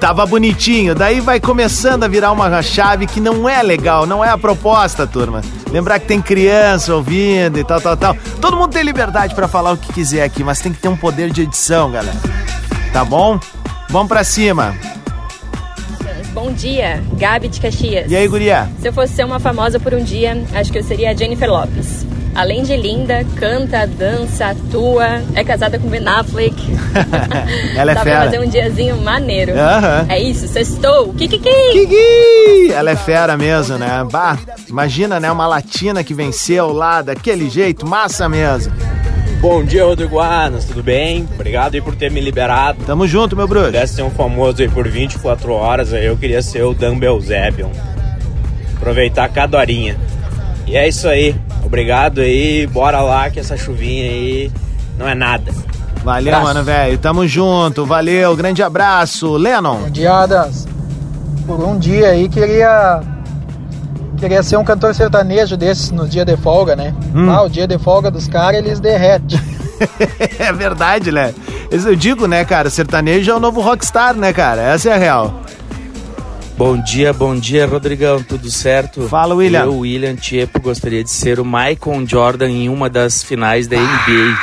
Tava 0.00 0.26
bonitinho, 0.26 0.94
daí 0.94 1.20
vai 1.20 1.38
começando 1.40 2.04
a 2.04 2.08
virar 2.08 2.32
uma 2.32 2.62
chave 2.62 3.06
que 3.06 3.20
não 3.20 3.48
é 3.48 3.62
legal, 3.62 4.06
não 4.06 4.24
é 4.24 4.28
a 4.28 4.38
proposta, 4.38 5.06
turma. 5.06 5.40
Lembrar 5.70 5.98
que 5.98 6.06
tem 6.06 6.20
criança 6.20 6.94
ouvindo 6.94 7.58
e 7.58 7.64
tal, 7.64 7.80
tal, 7.80 7.96
tal. 7.96 8.16
Todo 8.40 8.56
mundo 8.56 8.72
tem 8.72 8.82
liberdade 8.82 9.34
pra 9.34 9.46
falar 9.46 9.72
o 9.72 9.76
que 9.76 9.92
quiser 9.92 10.22
aqui, 10.22 10.42
mas 10.42 10.60
tem 10.60 10.72
que 10.72 10.78
ter 10.80 10.88
um 10.88 10.96
poder 10.96 11.30
de 11.30 11.42
edição, 11.42 11.90
galera. 11.90 12.16
Tá 12.92 13.04
bom? 13.04 13.38
Vamos 13.88 14.08
pra 14.08 14.24
cima. 14.24 14.74
bom 16.32 16.52
dia. 16.52 17.02
Gabi 17.14 17.48
de 17.48 17.60
Caxias. 17.60 18.10
E 18.10 18.16
aí, 18.16 18.26
guria? 18.26 18.68
Se 18.80 18.88
eu 18.88 18.92
fosse 18.92 19.14
ser 19.14 19.24
uma 19.24 19.38
famosa 19.38 19.78
por 19.78 19.94
um 19.94 20.02
dia, 20.02 20.44
acho 20.54 20.72
que 20.72 20.78
eu 20.78 20.82
seria 20.82 21.10
a 21.10 21.14
Jennifer 21.14 21.48
Lopes. 21.48 22.07
Além 22.38 22.62
de 22.62 22.76
linda, 22.76 23.26
canta, 23.34 23.84
dança, 23.84 24.50
atua, 24.50 25.20
é 25.34 25.42
casada 25.42 25.76
com 25.76 25.88
Ben 25.88 26.06
Affleck. 26.06 26.54
Ela 27.76 27.90
é 27.90 27.94
Dá 27.96 28.02
fera. 28.04 28.16
pra 28.16 28.24
fazer 28.26 28.38
um 28.38 28.48
diazinho 28.48 28.96
maneiro. 28.98 29.54
É 30.08 30.20
isso, 30.20 30.46
sextou. 30.46 31.12
Kikiki. 31.14 31.48
Ih, 31.48 32.70
Ela 32.72 32.92
é 32.92 32.96
fera 32.96 33.36
mesmo, 33.36 33.76
né? 33.76 34.06
Bah, 34.08 34.38
imagina, 34.68 35.18
né? 35.18 35.32
Uma 35.32 35.48
latina 35.48 36.04
que 36.04 36.14
venceu 36.14 36.72
lá 36.72 37.02
daquele 37.02 37.50
jeito, 37.50 37.84
massa 37.84 38.28
mesmo. 38.28 38.72
Bom 39.40 39.64
dia, 39.64 39.84
Rodrigo 39.84 40.20
Adams, 40.20 40.64
tudo 40.64 40.80
bem? 40.80 41.28
Obrigado 41.34 41.74
aí 41.74 41.80
por 41.80 41.96
ter 41.96 42.08
me 42.08 42.20
liberado. 42.20 42.84
Tamo 42.86 43.08
junto, 43.08 43.34
meu 43.34 43.48
bruxo. 43.48 43.66
Se 43.66 43.72
pudesse 43.72 43.94
ser 43.96 44.02
um 44.02 44.10
famoso 44.10 44.62
aí 44.62 44.68
por 44.68 44.86
24 44.86 45.52
horas, 45.52 45.92
aí 45.92 46.06
eu 46.06 46.16
queria 46.16 46.40
ser 46.40 46.62
o 46.62 46.72
Dan 46.72 47.00
Belzebion. 47.00 47.70
Aproveitar 48.76 49.28
cada 49.28 49.58
horinha. 49.58 49.96
E 50.68 50.76
é 50.76 50.86
isso 50.86 51.08
aí. 51.08 51.34
Obrigado 51.64 52.20
aí, 52.20 52.66
bora 52.66 53.00
lá 53.00 53.30
que 53.30 53.40
essa 53.40 53.56
chuvinha 53.56 54.04
aí 54.04 54.52
não 54.98 55.08
é 55.08 55.14
nada. 55.14 55.50
Valeu, 56.04 56.34
Abraço. 56.34 56.54
mano, 56.54 56.64
velho. 56.64 56.98
Tamo 56.98 57.26
junto. 57.26 57.86
Valeu, 57.86 58.36
grande 58.36 58.62
abraço. 58.62 59.36
Lennon. 59.36 59.78
Bom 59.78 59.90
dia, 59.90 60.12
Adams. 60.12 60.68
Por 61.46 61.60
um 61.60 61.78
dia 61.78 62.08
aí 62.08 62.28
queria 62.28 63.00
queria 64.18 64.42
ser 64.42 64.58
um 64.58 64.64
cantor 64.64 64.94
sertanejo 64.94 65.56
desses 65.56 65.90
no 65.90 66.06
dia 66.06 66.24
de 66.24 66.36
folga, 66.36 66.76
né? 66.76 66.94
Hum. 67.14 67.30
Ah, 67.30 67.42
o 67.42 67.48
dia 67.48 67.66
de 67.66 67.78
folga 67.78 68.10
dos 68.10 68.28
caras 68.28 68.58
eles 68.58 68.78
derretem. 68.78 69.40
é 70.38 70.52
verdade, 70.52 71.10
né? 71.10 71.32
Eu 71.70 71.96
digo, 71.96 72.26
né, 72.26 72.44
cara, 72.44 72.68
sertanejo 72.68 73.30
é 73.30 73.34
o 73.34 73.40
novo 73.40 73.60
rockstar, 73.60 74.14
né, 74.14 74.32
cara? 74.32 74.60
Essa 74.60 74.90
é 74.90 74.94
a 74.94 74.96
real. 74.96 75.40
Bom 76.58 76.76
dia, 76.76 77.12
bom 77.12 77.36
dia, 77.36 77.66
Rodrigão, 77.68 78.20
tudo 78.20 78.50
certo? 78.50 79.02
Fala, 79.08 79.32
William. 79.32 79.62
Eu, 79.62 79.78
William 79.78 80.16
Tiepo, 80.16 80.60
gostaria 80.60 81.04
de 81.04 81.10
ser 81.10 81.38
o 81.38 81.44
Michael 81.44 82.04
Jordan 82.04 82.50
em 82.50 82.68
uma 82.68 82.90
das 82.90 83.22
finais 83.22 83.68
da 83.68 83.76
NBA 83.76 84.36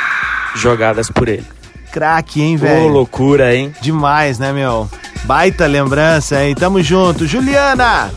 jogadas 0.54 1.10
por 1.10 1.28
ele. 1.28 1.44
Craque, 1.92 2.40
hein, 2.40 2.54
Ô, 2.56 2.58
velho? 2.60 2.88
loucura, 2.88 3.54
hein? 3.54 3.70
Demais, 3.82 4.38
né, 4.38 4.50
meu? 4.50 4.88
Baita 5.24 5.66
lembrança, 5.66 6.42
hein? 6.42 6.54
Tamo 6.54 6.82
junto. 6.82 7.26
Juliana! 7.26 8.10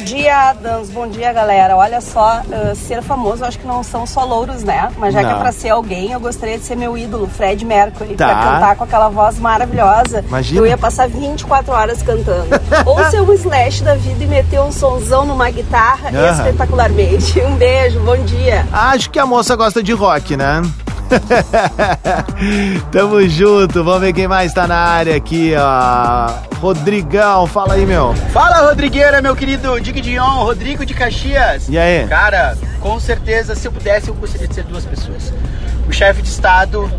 Bom 0.00 0.06
dia, 0.06 0.34
Adams. 0.48 0.88
Bom 0.88 1.06
dia, 1.06 1.30
galera. 1.30 1.76
Olha 1.76 2.00
só, 2.00 2.40
uh, 2.40 2.74
ser 2.74 3.02
famoso, 3.02 3.44
acho 3.44 3.58
que 3.58 3.66
não 3.66 3.82
são 3.82 4.06
só 4.06 4.24
louros, 4.24 4.64
né? 4.64 4.90
Mas 4.96 5.12
já 5.12 5.20
que 5.20 5.26
é 5.26 5.32
Não. 5.32 5.40
pra 5.40 5.52
ser 5.52 5.68
alguém, 5.68 6.10
eu 6.12 6.18
gostaria 6.18 6.56
de 6.58 6.64
ser 6.64 6.74
meu 6.74 6.96
ídolo, 6.96 7.28
Fred 7.28 7.62
Mercury, 7.66 8.14
Tá. 8.16 8.26
pra 8.26 8.34
cantar 8.36 8.76
com 8.76 8.84
aquela 8.84 9.10
voz 9.10 9.38
maravilhosa. 9.38 10.24
Imagina. 10.26 10.58
Eu 10.60 10.66
ia 10.66 10.78
passar 10.78 11.06
24 11.06 11.70
horas 11.74 12.02
cantando. 12.02 12.48
Ou 12.86 13.04
ser 13.10 13.20
o 13.20 13.30
Slash 13.34 13.82
da 13.84 13.94
vida 13.94 14.24
e 14.24 14.26
meter 14.26 14.58
um 14.60 14.72
sonzão 14.72 15.26
numa 15.26 15.50
guitarra 15.50 16.08
Aham. 16.08 16.32
espetacularmente. 16.32 17.38
Um 17.42 17.56
beijo, 17.56 18.00
bom 18.00 18.16
dia. 18.24 18.66
Acho 18.72 19.10
que 19.10 19.18
a 19.18 19.26
moça 19.26 19.54
gosta 19.54 19.82
de 19.82 19.92
rock, 19.92 20.34
né? 20.34 20.62
Tamo 22.92 23.26
junto, 23.28 23.84
vamos 23.84 24.00
ver 24.00 24.12
quem 24.12 24.28
mais 24.28 24.52
tá 24.52 24.66
na 24.66 24.76
área 24.76 25.16
aqui, 25.16 25.52
ó. 25.56 26.30
Rodrigão, 26.58 27.46
fala 27.46 27.74
aí, 27.74 27.86
meu. 27.86 28.14
Fala, 28.32 28.68
Rodrigueira, 28.68 29.20
meu 29.20 29.34
querido 29.34 29.80
Dick 29.80 30.00
Dion, 30.00 30.44
Rodrigo 30.44 30.84
de 30.84 30.94
Caxias. 30.94 31.68
E 31.68 31.78
aí? 31.78 32.06
Cara, 32.06 32.56
com 32.80 32.98
certeza, 33.00 33.54
se 33.54 33.66
eu 33.66 33.72
pudesse, 33.72 34.08
eu 34.08 34.14
gostaria 34.14 34.46
de 34.46 34.54
ser 34.54 34.64
duas 34.64 34.84
pessoas. 34.84 35.32
O 35.88 35.92
chefe 35.92 36.22
de 36.22 36.28
Estado 36.28 36.90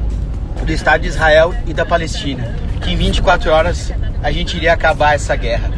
do 0.65 0.71
Estado 0.71 1.01
de 1.01 1.07
Israel 1.07 1.53
e 1.65 1.73
da 1.73 1.85
Palestina. 1.85 2.55
Que 2.81 2.91
em 2.91 2.95
24 2.95 3.51
horas 3.51 3.91
a 4.23 4.31
gente 4.31 4.57
iria 4.57 4.73
acabar 4.73 5.15
essa 5.15 5.35
guerra. 5.35 5.71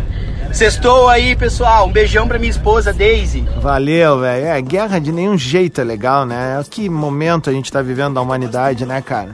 Sextou 0.53 1.09
aí, 1.09 1.35
pessoal. 1.35 1.87
Um 1.87 1.91
beijão 1.91 2.27
pra 2.27 2.37
minha 2.37 2.51
esposa, 2.51 2.93
Daisy. 2.93 3.43
Valeu, 3.59 4.19
velho. 4.19 4.45
É, 4.45 4.61
guerra 4.61 4.99
de 4.99 5.11
nenhum 5.11 5.35
jeito 5.35 5.81
é 5.81 5.83
legal, 5.83 6.25
né? 6.27 6.63
Que 6.69 6.87
momento 6.87 7.49
a 7.49 7.53
gente 7.53 7.71
tá 7.71 7.81
vivendo 7.81 8.13
da 8.13 8.21
humanidade, 8.21 8.85
né, 8.85 9.01
cara? 9.01 9.33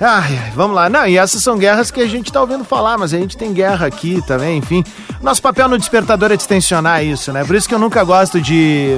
Ai, 0.00 0.52
vamos 0.54 0.76
lá. 0.76 0.88
Não, 0.88 1.06
e 1.08 1.18
essas 1.18 1.42
são 1.42 1.58
guerras 1.58 1.90
que 1.90 2.00
a 2.00 2.06
gente 2.06 2.32
tá 2.32 2.40
ouvindo 2.40 2.62
falar, 2.64 2.96
mas 2.96 3.12
a 3.12 3.18
gente 3.18 3.36
tem 3.36 3.52
guerra 3.52 3.86
aqui 3.86 4.22
também, 4.26 4.58
enfim. 4.58 4.84
Nosso 5.20 5.42
papel 5.42 5.68
no 5.68 5.76
despertador 5.76 6.30
é 6.30 6.36
distensionar 6.36 7.04
isso, 7.04 7.32
né? 7.32 7.44
Por 7.44 7.56
isso 7.56 7.68
que 7.68 7.74
eu 7.74 7.78
nunca 7.78 8.04
gosto 8.04 8.40
de, 8.40 8.96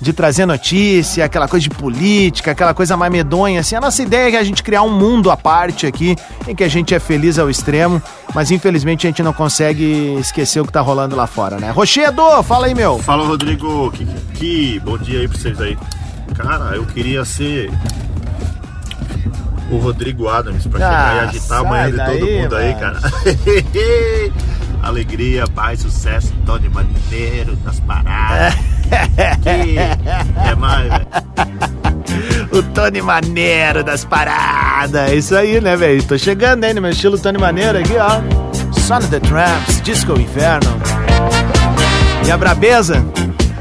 de 0.00 0.12
trazer 0.12 0.46
notícia, 0.46 1.24
aquela 1.24 1.48
coisa 1.48 1.62
de 1.62 1.70
política, 1.70 2.52
aquela 2.52 2.72
coisa 2.72 2.96
mais 2.96 3.10
medonha, 3.10 3.60
assim. 3.60 3.74
A 3.74 3.80
nossa 3.80 4.02
ideia 4.02 4.28
é 4.28 4.30
que 4.30 4.36
a 4.36 4.44
gente 4.44 4.62
criar 4.62 4.82
um 4.82 4.90
mundo 4.90 5.30
à 5.30 5.36
parte 5.36 5.86
aqui, 5.86 6.16
em 6.46 6.54
que 6.54 6.62
a 6.62 6.68
gente 6.68 6.94
é 6.94 7.00
feliz 7.00 7.38
ao 7.38 7.50
extremo, 7.50 8.00
mas 8.34 8.50
infelizmente 8.50 9.06
a 9.06 9.10
gente 9.10 9.22
não 9.22 9.32
consegue 9.32 10.16
esquecer 10.20 10.60
o 10.60 10.64
que 10.64 10.72
tá 10.72 10.80
rolando 10.80 11.16
lá 11.16 11.26
fora, 11.26 11.58
né? 11.58 11.70
Rochedo, 11.70 12.22
fala 12.44 12.66
aí, 12.66 12.74
meu. 12.74 12.98
Fala, 12.98 13.26
Rodrigo. 13.26 13.90
Que, 13.90 14.06
que 14.34 14.80
bom 14.80 14.96
dia 14.98 15.20
aí 15.20 15.28
pra 15.28 15.38
vocês 15.38 15.60
aí. 15.60 15.76
Cara, 16.36 16.76
eu 16.76 16.84
queria 16.86 17.24
ser 17.24 17.70
o 19.70 19.78
Rodrigo 19.78 20.28
Adams 20.28 20.66
pra 20.66 20.78
chegar 20.78 21.16
e 21.16 21.28
agitar 21.28 21.60
a 21.60 21.64
manhã 21.64 21.90
de 21.90 21.96
todo 21.96 22.26
daí, 22.26 22.42
mundo 22.42 22.56
aí, 22.56 22.74
cara. 22.74 23.00
Alegria, 24.82 25.44
paz, 25.48 25.80
sucesso, 25.80 26.32
Tony 26.46 26.68
Maneiro 26.68 27.56
das 27.56 27.80
paradas. 27.80 28.54
que 29.42 29.78
é 29.78 30.54
mais. 30.54 30.92
O 32.52 32.62
Tony 32.62 33.02
Maneiro 33.02 33.84
das 33.84 34.04
paradas. 34.04 35.10
É 35.10 35.14
isso 35.14 35.36
aí, 35.36 35.60
né, 35.60 35.76
velho? 35.76 36.02
Tô 36.02 36.16
chegando, 36.16 36.64
hein, 36.64 36.74
no 36.74 36.80
meu 36.80 36.90
estilo 36.90 37.18
Tony 37.18 37.38
Maneiro 37.38 37.78
aqui, 37.78 37.96
ó. 37.96 38.20
Son 38.72 38.98
of 38.98 39.08
the 39.08 39.20
Tramps, 39.20 39.80
Disco 39.82 40.12
Inferno. 40.18 40.80
E 42.26 42.30
a 42.30 42.36
Brabeza? 42.36 43.04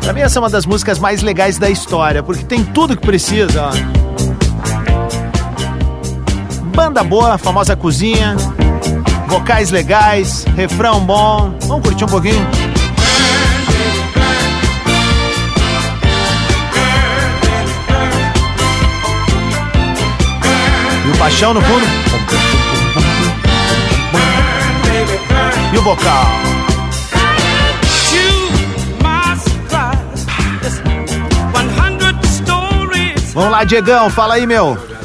Pra 0.01 0.13
mim, 0.13 0.21
essa 0.21 0.39
é 0.39 0.41
uma 0.41 0.49
das 0.49 0.65
músicas 0.65 0.99
mais 0.99 1.21
legais 1.21 1.57
da 1.57 1.69
história, 1.69 2.23
porque 2.23 2.45
tem 2.45 2.63
tudo 2.63 2.95
que 2.95 3.05
precisa, 3.05 3.63
ó. 3.63 3.71
Banda 6.73 7.03
boa, 7.03 7.37
famosa 7.37 7.75
cozinha, 7.75 8.37
vocais 9.27 9.71
legais, 9.71 10.45
refrão 10.55 11.01
bom. 11.01 11.53
Vamos 11.67 11.83
curtir 11.83 12.05
um 12.05 12.07
pouquinho? 12.07 12.47
E 21.05 21.09
o 21.09 21.17
paixão 21.17 21.53
no 21.53 21.61
fundo. 21.61 21.85
E 25.73 25.77
o 25.77 25.81
vocal. 25.81 26.25
Vamos 33.33 33.51
lá, 33.51 33.63
Diegão, 33.63 34.09
fala 34.09 34.33
aí, 34.33 34.47
meu. 34.47 34.96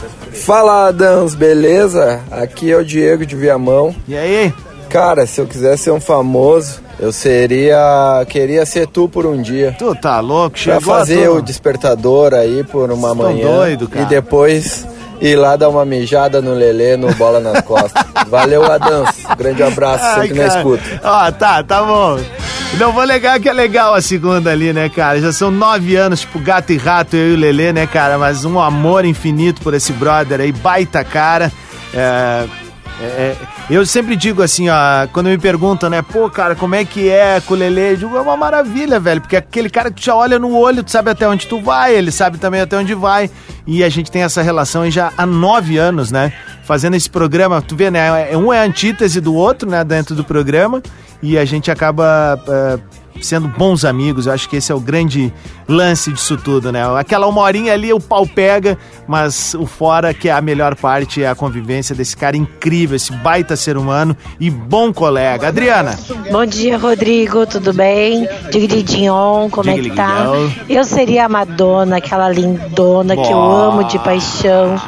Fala, 0.45 0.89
Adams, 0.89 1.35
beleza? 1.35 2.21
Aqui 2.31 2.71
é 2.73 2.77
o 2.77 2.85
Diego 2.85 3.25
de 3.25 3.37
Viamão. 3.37 3.95
E 4.09 4.17
aí? 4.17 4.53
Cara, 4.89 5.25
se 5.27 5.41
eu 5.41 5.47
quisesse 5.47 5.85
ser 5.85 5.91
um 5.93 6.01
famoso, 6.01 6.81
eu 6.99 7.13
seria. 7.13 7.79
Queria 8.29 8.67
ser 8.67 8.87
tu 8.89 9.09
por 9.09 9.25
um 9.25 9.41
dia. 9.41 9.75
Tu 9.79 9.95
tá 9.95 10.21
louco? 10.21 10.51
Pra 10.51 10.59
Chegou 10.59 10.81
fazer 10.95 11.25
a 11.25 11.31
tu- 11.31 11.37
o 11.37 11.43
despertador 11.43 12.35
aí 12.35 12.63
por 12.65 12.91
uma 12.91 13.15
Vocês 13.15 13.17
manhã. 13.37 13.47
doido, 13.57 13.89
cara. 13.89 14.05
E 14.05 14.09
depois 14.09 14.87
ir 15.21 15.37
lá 15.37 15.57
dar 15.57 15.69
uma 15.71 15.85
mijada 15.85 16.43
no 16.43 16.53
Lelê, 16.53 16.97
no 16.97 17.15
bola 17.15 17.39
nas 17.41 17.61
costas. 17.63 18.05
Valeu, 18.29 18.65
Adams. 18.71 19.11
Grande 19.39 19.63
abraço, 19.63 20.05
Ai, 20.05 20.27
sempre 20.27 20.43
na 20.43 20.49
cara. 20.49 20.59
escuta. 20.59 20.83
Ó, 21.05 21.33
tá, 21.33 21.63
tá 21.63 21.83
bom. 21.85 22.19
Não 22.79 22.93
vou 22.93 23.07
negar 23.07 23.39
que 23.39 23.49
é 23.49 23.53
legal 23.53 23.95
a 23.95 24.01
segunda 24.01 24.51
ali, 24.51 24.73
né, 24.73 24.89
cara? 24.89 25.21
Já 25.21 25.33
são 25.33 25.51
nove 25.51 25.95
anos, 25.95 26.21
tipo, 26.21 26.39
gato 26.39 26.73
e 26.73 26.77
rato, 26.77 27.15
eu 27.15 27.33
e 27.33 27.35
o 27.35 27.37
Lelê, 27.37 27.73
né, 27.73 27.87
cara? 27.87 28.19
Mas 28.19 28.45
um 28.45 28.59
amor 28.59 29.05
infinito 29.05 29.61
por 29.63 29.75
esse 29.75 29.93
brother 29.93 30.41
aí, 30.41 30.51
baita 30.51 31.05
cara. 31.05 31.53
É, 31.95 32.47
é, 33.03 33.07
é, 33.07 33.37
eu 33.71 33.85
sempre 33.85 34.17
digo 34.17 34.43
assim, 34.43 34.69
ó, 34.69 35.07
quando 35.13 35.27
me 35.29 35.39
perguntam, 35.39 35.91
né, 35.91 36.03
pô, 36.03 36.29
cara, 36.31 36.55
como 36.55 36.75
é 36.75 36.85
que 36.85 37.09
é 37.09 37.41
com 37.41 37.55
o 37.55 37.57
Lelê? 37.57 37.93
Eu 37.93 37.97
digo, 37.97 38.17
é 38.17 38.21
uma 38.21 38.37
maravilha, 38.37 39.01
velho, 39.01 39.21
porque 39.21 39.37
é 39.37 39.39
aquele 39.41 39.69
cara 39.69 39.91
que 39.91 40.01
tu 40.01 40.05
já 40.05 40.15
olha 40.15 40.39
no 40.39 40.57
olho, 40.57 40.83
tu 40.83 40.91
sabe 40.91 41.11
até 41.11 41.27
onde 41.29 41.47
tu 41.47 41.61
vai, 41.61 41.95
ele 41.95 42.11
sabe 42.11 42.39
também 42.39 42.61
até 42.61 42.77
onde 42.77 42.95
vai. 42.95 43.31
E 43.67 43.83
a 43.85 43.89
gente 43.89 44.11
tem 44.11 44.23
essa 44.23 44.43
relação 44.43 44.91
já 44.91 45.13
há 45.17 45.25
nove 45.27 45.79
anos, 45.79 46.11
né? 46.11 46.33
Fazendo 46.65 46.95
esse 46.95 47.09
programa, 47.11 47.61
tu 47.63 47.77
vê, 47.77 47.91
né? 47.91 48.33
é- 48.33 48.37
Um 48.37 48.53
é 48.53 48.61
a 48.61 48.65
antítese 48.65 49.21
do 49.21 49.35
outro, 49.35 49.69
né? 49.69 49.85
Dentro 49.85 50.15
do 50.15 50.25
programa. 50.25 50.83
E 51.23 51.39
a 51.39 51.45
gente 51.45 51.71
acaba 51.71 52.41
eh, 52.49 52.79
sendo 53.21 53.49
bons 53.49 53.85
amigos. 53.85 54.27
Eu 54.27 54.33
acho 54.33 54.49
que 54.49 54.57
esse 54.57 54.73
é 54.73 54.75
o 54.75 54.81
grande 54.81 55.33
lance 55.69 56.13
disso 56.13 56.37
tudo, 56.37 56.73
né? 56.73 56.83
Aquela 56.99 57.27
uma 57.27 57.41
horinha 57.41 57.73
ali 57.73 57.93
o 57.93 58.01
pau 58.01 58.27
pega, 58.27 58.79
mas 59.07 59.55
o 59.55 59.67
fora, 59.67 60.13
que 60.13 60.29
é 60.29 60.33
a 60.33 60.41
melhor 60.41 60.75
parte, 60.75 61.23
é 61.23 61.29
a 61.29 61.35
convivência 61.35 61.95
desse 61.95 62.17
cara 62.17 62.37
incrível, 62.37 62.97
esse 62.97 63.13
baita 63.13 63.57
ser 63.57 63.77
humano 63.77 64.17
e 64.39 64.51
bom 64.51 64.93
colega. 64.93 65.49
Adriana. 65.49 65.99
Bom 66.31 66.45
dia, 66.47 66.79
Rodrigo, 66.79 67.47
tudo 67.47 67.73
bem? 67.73 68.29
Digridion, 68.51 69.49
como 69.51 69.71
é 69.71 69.79
que 69.79 69.91
tá? 69.91 70.25
Eu 70.69 70.85
seria 70.85 71.27
a 71.27 71.29
Madonna, 71.29 71.97
aquela 71.99 72.29
lindona 72.29 73.15
que 73.15 73.31
eu 73.31 73.41
amo 73.41 73.85
de 73.85 73.99
paixão. 73.99 74.81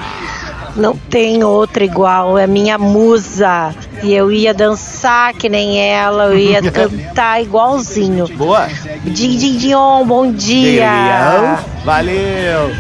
Não 0.77 0.97
tem 0.97 1.45
outra 1.45 1.85
igual, 1.85 2.39
é 2.39 2.47
minha 2.47 2.79
musa. 2.79 3.75
E 4.03 4.13
eu 4.13 4.31
ia 4.31 4.53
dançar 4.53 5.33
que 5.35 5.49
nem 5.49 5.81
ela, 5.81 6.27
eu 6.27 6.39
ia 6.39 6.63
cantar 6.71 7.43
igualzinho. 7.43 8.27
Boa. 8.37 8.69
Din, 9.05 9.37
din, 9.37 9.57
Dion, 9.57 10.05
bom 10.05 10.31
dia. 10.31 11.59
Valeu. 11.85 12.71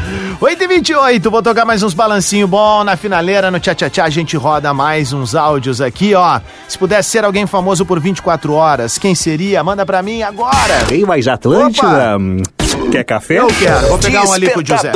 8h28, 0.40 1.30
vou 1.30 1.42
tocar 1.42 1.64
mais 1.64 1.82
uns 1.82 1.94
balancinho 1.94 2.46
bom 2.46 2.84
na 2.84 2.96
finaleira, 2.96 3.50
no 3.50 3.60
tchá 3.60 3.74
tchá 3.74 4.04
a 4.04 4.10
gente 4.10 4.36
roda 4.36 4.74
mais 4.74 5.12
uns 5.12 5.34
áudios 5.34 5.80
aqui, 5.80 6.14
ó. 6.14 6.40
Se 6.68 6.76
pudesse 6.76 7.10
ser 7.10 7.24
alguém 7.24 7.46
famoso 7.46 7.86
por 7.86 8.00
24 8.00 8.52
horas, 8.52 8.98
quem 8.98 9.14
seria? 9.14 9.62
Manda 9.62 9.86
pra 9.86 10.02
mim 10.02 10.22
agora. 10.22 10.84
Tem 10.88 11.04
mais 11.04 11.28
Atlântida? 11.28 12.18
Quer 12.90 13.04
café? 13.04 13.38
Eu 13.38 13.46
quero, 13.46 13.88
vou 13.88 13.98
pegar 13.98 14.24
um 14.24 14.32
ali 14.32 14.50
com 14.50 14.60
o 14.60 14.66
José. 14.66 14.92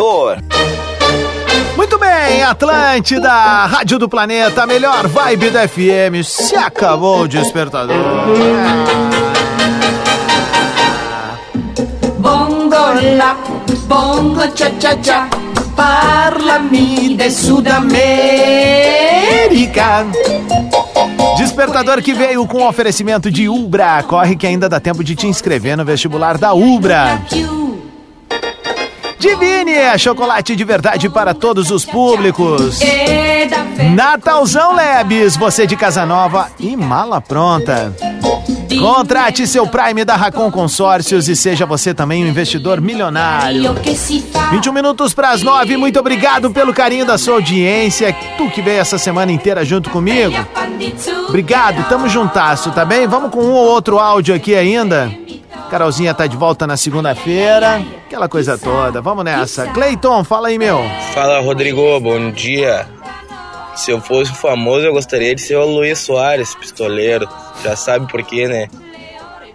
Muito 1.76 1.98
bem, 1.98 2.42
Atlântida, 2.42 3.30
Rádio 3.66 3.98
do 3.98 4.08
Planeta, 4.08 4.66
melhor 4.66 5.06
vibe 5.06 5.50
da 5.50 5.68
FM. 5.68 6.22
Se 6.24 6.56
acabou 6.56 7.22
o 7.22 7.28
despertador. 7.28 7.96
Bongo 12.18 12.76
la, 13.16 13.36
bongo 13.86 14.48
cha 14.54 14.70
cha 14.78 14.96
cha, 15.02 15.28
parlami 15.76 17.14
de 17.14 17.30
Sudamérica. 17.30 17.88
Despertador 21.38 22.02
que 22.02 22.12
veio 22.12 22.44
com 22.46 22.66
oferecimento 22.66 23.30
de 23.30 23.48
Ubra. 23.48 24.02
Corre 24.02 24.34
que 24.34 24.46
ainda 24.46 24.68
dá 24.68 24.80
tempo 24.80 25.04
de 25.04 25.14
te 25.14 25.26
inscrever 25.26 25.76
no 25.76 25.84
vestibular 25.84 26.36
da 26.36 26.52
Ubra. 26.52 27.20
Divine 29.18 29.72
é 29.72 29.98
chocolate 29.98 30.54
de 30.54 30.64
verdade 30.64 31.08
para 31.08 31.34
todos 31.34 31.70
os 31.70 31.84
públicos. 31.84 32.78
Natalzão 33.94 34.74
Labs, 34.74 35.36
você 35.36 35.66
de 35.66 35.76
casa 35.76 36.06
nova 36.06 36.48
e 36.58 36.76
mala 36.76 37.20
pronta. 37.20 37.94
Contrate 38.78 39.46
seu 39.46 39.66
Prime 39.66 40.04
da 40.04 40.14
Racon 40.14 40.50
Consórcios 40.52 41.28
e 41.28 41.34
seja 41.34 41.66
você 41.66 41.92
também 41.92 42.24
um 42.24 42.28
investidor 42.28 42.80
milionário. 42.80 43.74
21 44.52 44.72
minutos 44.72 45.12
para 45.12 45.30
as 45.30 45.42
9, 45.42 45.76
muito 45.76 45.98
obrigado 45.98 46.50
pelo 46.50 46.72
carinho 46.72 47.04
da 47.04 47.18
sua 47.18 47.34
audiência. 47.34 48.14
Tu 48.36 48.48
que 48.50 48.62
veio 48.62 48.80
essa 48.80 48.98
semana 48.98 49.32
inteira 49.32 49.64
junto 49.64 49.90
comigo. 49.90 50.34
Obrigado, 51.28 51.88
tamo 51.88 52.08
juntasso, 52.08 52.70
tá 52.70 52.84
bem? 52.84 53.06
Vamos 53.08 53.30
com 53.30 53.40
um 53.40 53.52
ou 53.52 53.66
outro 53.66 53.98
áudio 53.98 54.34
aqui 54.34 54.54
ainda. 54.54 55.10
Carolzinha 55.68 56.14
tá 56.14 56.26
de 56.26 56.36
volta 56.36 56.66
na 56.66 56.76
segunda-feira. 56.76 57.82
Aquela 58.06 58.28
coisa 58.28 58.56
toda. 58.58 59.00
Vamos 59.00 59.24
nessa. 59.24 59.66
Cleiton, 59.68 60.24
fala 60.24 60.48
aí, 60.48 60.58
meu. 60.58 60.80
Fala, 61.12 61.40
Rodrigo. 61.40 62.00
Bom 62.00 62.30
dia. 62.30 62.86
Se 63.76 63.90
eu 63.90 64.00
fosse 64.00 64.32
famoso, 64.34 64.84
eu 64.86 64.92
gostaria 64.92 65.34
de 65.34 65.40
ser 65.40 65.56
o 65.56 65.64
Luiz 65.64 65.98
Soares, 66.00 66.54
pistoleiro. 66.54 67.28
Já 67.62 67.76
sabe 67.76 68.10
por 68.10 68.22
quê, 68.22 68.48
né? 68.48 68.66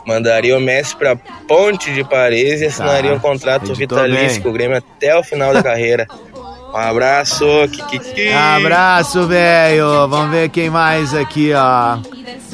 Mandaria 0.06 0.58
o 0.58 0.62
Messi 0.62 0.96
pra 0.96 1.16
Ponte 1.48 1.94
de 1.94 2.04
Paris 2.04 2.62
e 2.62 2.66
assinaria 2.66 3.12
Tá, 3.12 3.16
um 3.18 3.20
contrato 3.20 3.72
editou 3.72 3.98
vitalício 3.98 4.42
com 4.42 4.50
o 4.50 4.54
Grêmio 4.54 4.78
até 4.78 5.18
o 5.18 5.24
final 5.24 5.54
da 5.54 5.62
carreira. 5.64 6.08
Um 6.74 6.78
abraço, 6.78 7.46
Kikiki. 7.72 8.30
Abraço, 8.34 9.28
velho. 9.28 10.08
Vamos 10.08 10.32
ver 10.32 10.50
quem 10.50 10.70
mais 10.70 11.14
aqui, 11.14 11.52
ó. 11.54 11.98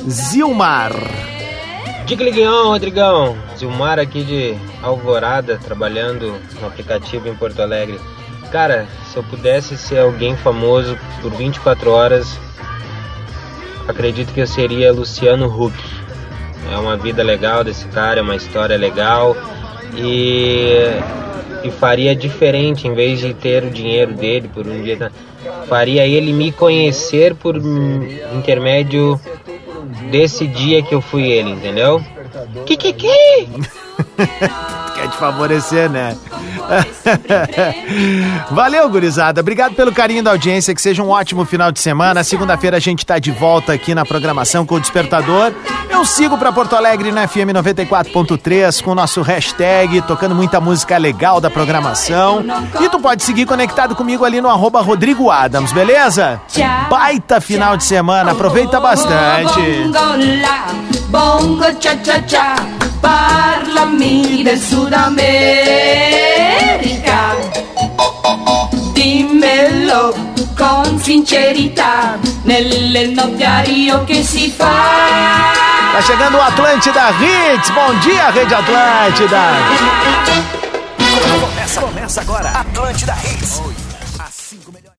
Zilmar. 0.09 0.91
Digliguião, 2.05 2.69
Rodrigão. 2.69 3.37
Zilmar 3.59 3.99
aqui 3.99 4.23
de 4.23 4.55
Alvorada, 4.81 5.57
trabalhando 5.57 6.33
no 6.61 6.67
aplicativo 6.67 7.27
em 7.27 7.35
Porto 7.35 7.61
Alegre. 7.61 7.99
Cara, 8.53 8.87
se 9.11 9.17
eu 9.17 9.23
pudesse 9.23 9.77
ser 9.77 9.99
alguém 9.99 10.37
famoso 10.37 10.97
por 11.21 11.31
24 11.31 11.91
horas, 11.91 12.39
acredito 13.85 14.33
que 14.33 14.39
eu 14.39 14.47
seria 14.47 14.93
Luciano 14.93 15.47
Huck. 15.47 15.75
É 16.71 16.77
uma 16.77 16.95
vida 16.95 17.21
legal 17.21 17.61
desse 17.61 17.85
cara, 17.89 18.21
é 18.21 18.23
uma 18.23 18.37
história 18.37 18.77
legal 18.77 19.35
e, 19.93 20.69
e 21.61 21.69
faria 21.69 22.15
diferente 22.15 22.87
em 22.87 22.93
vez 22.93 23.19
de 23.19 23.33
ter 23.33 23.65
o 23.65 23.69
dinheiro 23.69 24.13
dele 24.13 24.49
por 24.53 24.65
um 24.65 24.81
dia. 24.81 25.11
Faria 25.67 26.07
ele 26.07 26.31
me 26.31 26.53
conhecer 26.53 27.35
por 27.35 27.57
intermédio 28.33 29.19
desse 30.09 30.47
dia 30.47 30.81
que 30.81 30.95
eu 30.95 31.01
fui 31.01 31.29
ele, 31.29 31.49
entendeu? 31.51 32.01
Que 32.65 32.77
que 32.77 32.93
que? 32.93 33.47
Quer 34.99 35.09
te 35.09 35.17
favorecer, 35.17 35.89
né? 35.89 36.15
Valeu, 38.51 38.89
gurizada. 38.89 39.41
Obrigado 39.41 39.75
pelo 39.75 39.91
carinho 39.91 40.23
da 40.23 40.31
audiência. 40.31 40.75
Que 40.75 40.81
seja 40.81 41.01
um 41.01 41.09
ótimo 41.09 41.45
final 41.45 41.71
de 41.71 41.79
semana. 41.79 42.23
Segunda-feira 42.23 42.77
a 42.77 42.79
gente 42.79 43.05
tá 43.05 43.17
de 43.17 43.31
volta 43.31 43.73
aqui 43.73 43.95
na 43.95 44.05
programação 44.05 44.65
com 44.65 44.75
o 44.75 44.79
Despertador. 44.79 45.53
Eu 45.89 46.03
sigo 46.05 46.37
pra 46.37 46.51
Porto 46.51 46.75
Alegre 46.75 47.11
na 47.11 47.27
FM 47.27 47.51
94.3 47.53 48.83
com 48.83 48.91
o 48.91 48.95
nosso 48.95 49.21
hashtag, 49.21 50.01
tocando 50.01 50.35
muita 50.35 50.59
música 50.61 50.97
legal 50.97 51.41
da 51.41 51.49
programação. 51.49 52.43
E 52.81 52.89
tu 52.89 52.99
pode 52.99 53.23
seguir 53.23 53.45
conectado 53.45 53.95
comigo 53.95 54.23
ali 54.25 54.39
no 54.41 54.49
arroba 54.49 54.81
Rodrigo 54.81 55.31
Adams, 55.31 55.71
beleza? 55.71 56.41
Baita 56.89 57.39
final 57.41 57.75
de 57.77 57.83
semana. 57.85 58.31
Aproveita 58.31 58.79
bastante. 58.79 59.59
Bongo 61.09 61.63
cha 61.81 61.97
cha 62.03 62.21
cha, 62.27 62.55
parlami 62.99 64.43
del 64.43 64.59
Sudamerica. 64.59 65.17
Dimmelo 68.93 70.13
con 70.57 70.99
sincerità, 70.99 72.17
nelle 72.43 73.07
notti 73.07 73.43
a 73.43 73.61
Rio 73.61 74.03
che 74.03 74.23
si 74.23 74.49
fa. 74.49 75.57
Tá 75.91 76.01
chegando 76.01 76.37
o 76.37 76.41
Atlântida 76.41 77.09
Hits. 77.19 77.69
Bom 77.71 77.97
dia, 77.99 78.29
Rede 78.29 78.53
Atlântida. 78.53 79.41
Começa, 81.39 81.81
começa 81.81 82.21
agora. 82.21 82.51
Atlântida 82.51 83.15
Hits. 83.23 83.78